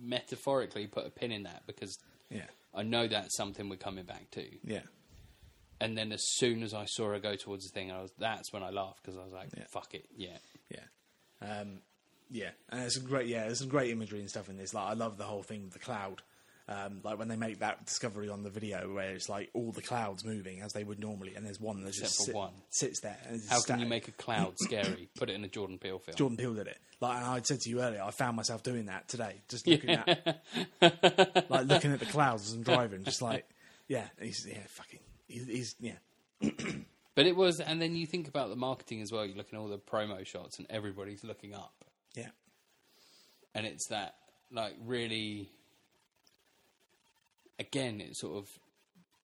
[0.00, 1.96] metaphorically put a pin in that because
[2.30, 4.82] Yeah, I know that's something we're coming back to." yeah.
[5.80, 8.52] And then as soon as I saw her go towards the thing, I was that's
[8.52, 9.64] when I laughed because I was like, Yeah.
[9.72, 10.38] "Fuck it, yeah."
[10.70, 10.80] Yeah.
[11.60, 11.80] Um,
[12.30, 14.72] yeah, and there's some great, yeah, there's some great imagery and stuff in this.
[14.72, 16.22] Like, I love the whole thing with the cloud.
[16.66, 19.82] Um, like when they make that discovery on the video, where it's like all the
[19.82, 22.52] clouds moving as they would normally, and there's one that Except just for sit- one.
[22.70, 23.18] sits there.
[23.50, 25.10] How can you make a cloud scary?
[25.18, 26.16] Put it in a Jordan Peele film.
[26.16, 26.78] Jordan Peele did it.
[27.00, 29.90] Like and I said to you earlier, I found myself doing that today, just looking
[29.90, 30.42] at,
[31.50, 33.46] like looking at the clouds as I'm driving, just like,
[33.86, 35.98] yeah, he's yeah, fucking, he's, he's yeah,
[37.14, 39.26] But it was, and then you think about the marketing as well.
[39.26, 41.84] You look at all the promo shots, and everybody's looking up,
[42.14, 42.30] yeah,
[43.54, 44.14] and it's that
[44.50, 45.50] like really.
[47.58, 48.48] Again, it sort of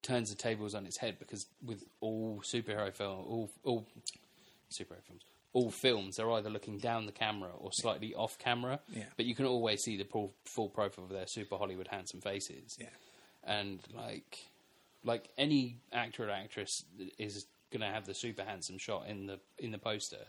[0.03, 3.87] turns the tables on its head because with all superhero film, all all
[4.71, 5.23] superhero films,
[5.53, 8.81] all films, they're either looking down the camera or slightly off camera.
[8.89, 9.05] Yeah.
[9.17, 12.77] But you can always see the full, full profile of their super Hollywood handsome faces.
[12.81, 12.87] yeah,
[13.45, 14.39] and like
[15.05, 16.85] like any actor or actress
[17.19, 20.27] is going to have the super handsome shot in the in the poster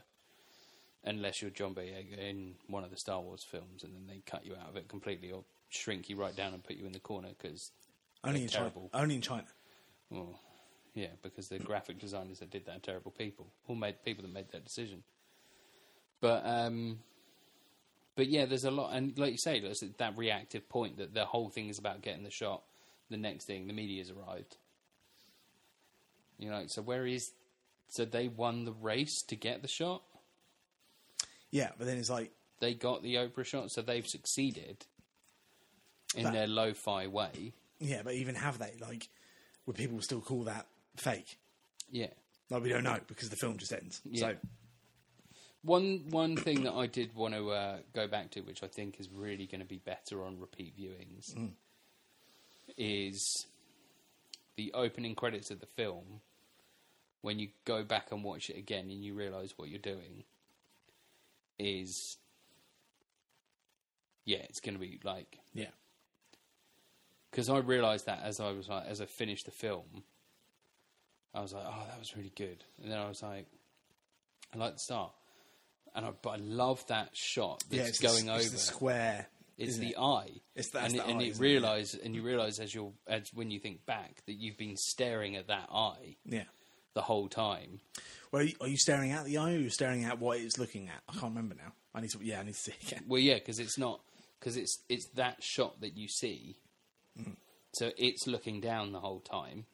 [1.03, 4.45] unless you're John Boyega in one of the Star Wars films and then they cut
[4.45, 6.99] you out of it completely or shrink you right down and put you in the
[6.99, 7.71] corner because
[8.23, 9.47] only in China, only in China.
[10.09, 10.39] well
[10.93, 12.75] yeah because the graphic designers that did that.
[12.75, 13.47] Are terrible people.
[13.67, 15.03] Or made people that made that decision.
[16.19, 16.99] But um
[18.15, 21.25] but yeah there's a lot and like you say there's that reactive point that the
[21.25, 22.61] whole thing is about getting the shot
[23.09, 24.57] the next thing the media's arrived.
[26.37, 27.31] You know so where is
[27.87, 30.01] so they won the race to get the shot?
[31.51, 34.85] Yeah, but then it's like, they got the oprah shot so they've succeeded
[36.15, 39.09] in That- their lo-fi way yeah, but even have they like,
[39.65, 41.37] would people still call that fake?
[41.89, 42.07] yeah
[42.49, 44.01] Like we don't know because the film just ends.
[44.05, 44.19] Yeah.
[44.21, 44.35] So
[45.63, 48.99] One one thing that I did want to uh, go back to, which I think
[48.99, 51.35] is really going to be better on repeat viewings,
[52.77, 53.45] is
[54.55, 56.21] the opening credits of the film.
[57.21, 60.23] When you go back and watch it again, and you realise what you're doing,
[61.59, 62.17] is
[64.25, 65.67] yeah, it's going to be like yeah,
[67.31, 70.03] because I realised that as I was like as I finished the film,
[71.33, 73.47] I was like, oh, that was really good, and then I was like,
[74.53, 75.11] I like the start,
[75.95, 78.41] and I, but I love that shot yeah, that's it's going the, over.
[78.41, 79.27] It's the square.
[79.57, 79.95] It's the it?
[79.99, 80.29] eye.
[80.55, 81.39] It's- that's and, it- and eye, you it?
[81.39, 85.35] realise and you realise as you're as when you think back that you've been staring
[85.35, 86.45] at that eye Yeah.
[86.95, 87.79] the whole time.
[88.31, 90.39] Well, are you, are you staring at the eye, or are you staring at what
[90.39, 91.01] it's looking at?
[91.07, 91.73] I can't remember now.
[91.93, 92.19] I need to.
[92.23, 93.03] Yeah, I need to see again.
[93.07, 94.01] Well, yeah, because it's not
[94.39, 96.57] because it's it's that shot that you see.
[97.19, 97.35] Mm.
[97.73, 99.65] So it's looking down the whole time,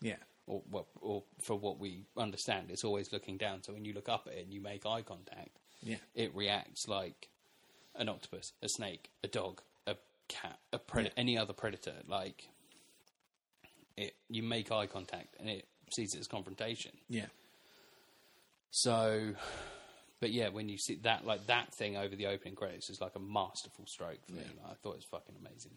[0.00, 0.16] Yeah,
[0.46, 3.62] or what, or for what we understand, it's always looking down.
[3.62, 6.86] So when you look up at it and you make eye contact, yeah, it reacts
[6.88, 7.28] like
[7.96, 9.96] an octopus, a snake, a dog, a
[10.28, 11.20] cat, a predator, Yeah.
[11.20, 11.94] any other predator.
[12.06, 12.48] Like
[13.96, 16.92] it, you make eye contact and it sees it as confrontation.
[17.08, 17.26] yeah,
[18.70, 19.32] So,
[20.20, 23.16] but yeah, when you see that, like that thing over the opening credits is like
[23.16, 24.42] a masterful stroke for me.
[24.62, 25.72] Like, I thought it was fucking amazing.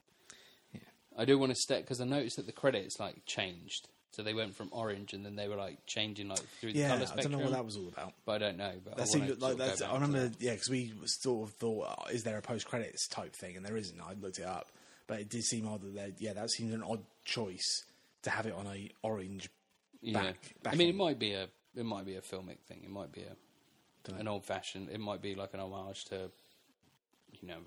[1.15, 1.21] Yeah.
[1.21, 3.87] I do want to step because I noticed that the credits like changed.
[4.11, 7.05] So they went from orange and then they were like changing like through the color
[7.07, 7.17] spectrum.
[7.17, 7.19] yeah.
[7.19, 8.13] I don't know what that was all about.
[8.25, 8.73] But I don't know.
[8.85, 9.81] But That I seemed like sort of go that's.
[9.81, 10.41] I remember, that.
[10.41, 13.57] yeah, because we sort of thought, oh, is there a post credits type thing?
[13.57, 13.99] And there isn't.
[13.99, 14.67] I looked it up,
[15.07, 17.85] but it did seem odd that there- yeah, that seemed an odd choice
[18.21, 19.49] to have it on a orange.
[20.01, 22.81] Yeah, back- I mean, it might be a it might be a filmic thing.
[22.83, 24.89] It might be a an old fashioned.
[24.91, 26.29] It might be like an homage to
[27.41, 27.59] you know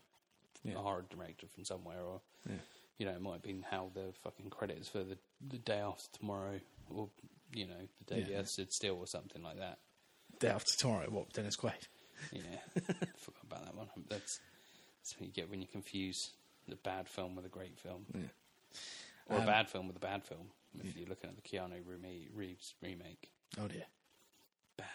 [0.63, 0.75] Yeah.
[0.75, 2.57] a horror director from somewhere, or Yeah.
[2.99, 6.09] You know, it might have been how the fucking credits for the the day after
[6.19, 7.09] tomorrow, or
[7.53, 7.75] you know,
[8.07, 8.27] the day Yeah.
[8.27, 9.79] the earth stood still, or something like that.
[10.41, 11.73] Day after tomorrow, what Dennis Quaid?
[12.33, 12.41] Yeah,
[13.19, 13.89] forgot about that one.
[14.09, 14.41] That's
[15.03, 16.31] that's what you get when you confuse
[16.69, 18.21] the bad film with a great film, Yeah.
[19.29, 20.51] or Um, a bad film with a bad film.
[20.83, 21.81] If you're looking at the Keanu
[22.35, 23.87] Reeves remake, Oh dear.
[24.77, 24.87] bad.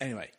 [0.00, 0.30] Anyway,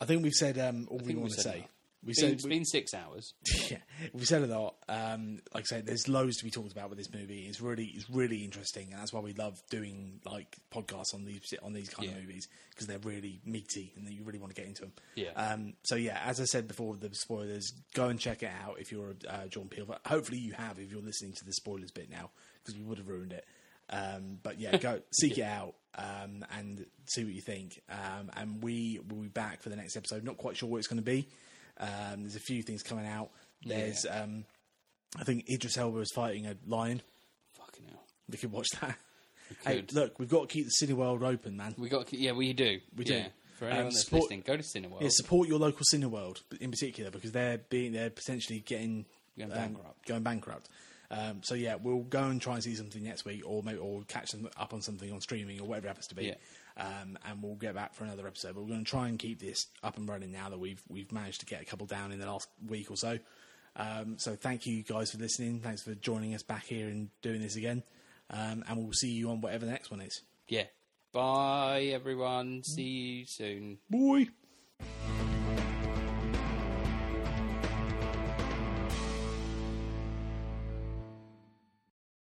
[0.00, 1.68] I think we've said um, all we want to say.
[2.04, 3.34] We It's said been, it's we- been six hours.
[3.70, 3.78] yeah,
[4.12, 4.74] we said a lot.
[4.88, 7.46] Um, like I said, there's loads to be talked about with this movie.
[7.46, 11.54] It's really, it's really interesting, and that's why we love doing like podcasts on these
[11.62, 12.16] on these kind Yeah.
[12.16, 14.92] of movies because they're really meaty and you really want to get into them.
[15.14, 15.30] Yeah.
[15.36, 17.72] Um, so yeah, as I said before, the spoilers.
[17.94, 19.84] Go and check it out if you're a uh, John Peel.
[19.86, 22.30] But hopefully you have if you're listening to the spoilers bit now
[22.64, 23.44] because we would have ruined it.
[23.90, 27.80] Um, but yeah, go seek it out um, and see what you think.
[27.90, 30.24] Um, and we will be back for the next episode.
[30.24, 31.28] Not quite sure what it's going to be.
[31.78, 33.30] Um, there's a few things coming out.
[33.64, 34.44] There's, um,
[35.18, 37.02] I think Idris Elba is fighting a lion.
[37.58, 38.02] Fucking hell.
[38.30, 38.96] We could watch that.
[39.66, 39.92] Hey, could.
[39.94, 41.74] look, we've got to keep the Cineworld open, man.
[41.76, 42.80] We got to, yeah, we do.
[42.96, 43.14] We do.
[43.14, 43.26] Yeah.
[43.58, 45.02] For Um, anyone that's support- listening, go to Cineworld.
[45.02, 49.04] Yeah, support your local Cineworld in particular because they're being they're potentially getting
[49.38, 50.06] Going um, bankrupt.
[50.06, 50.68] going bankrupt.
[51.10, 54.02] Um, so yeah, we'll go and try and see something next week, or maybe or
[54.08, 56.26] catch them up on something on streaming or whatever it happens to be.
[56.28, 56.34] Yeah.
[56.76, 58.54] Um, and we'll get back for another episode.
[58.54, 61.12] But we're going to try and keep this up and running now that we've we've
[61.12, 63.18] managed to get a couple down in the last week or so.
[63.76, 65.60] Um, so thank you guys for listening.
[65.60, 67.82] Thanks for joining us back here and doing this again.
[68.30, 70.22] Um, and we'll see you on whatever the next one is.
[70.48, 70.64] Yeah.
[71.12, 72.62] Bye, everyone.
[72.64, 73.78] See you soon.
[73.90, 74.28] Boy.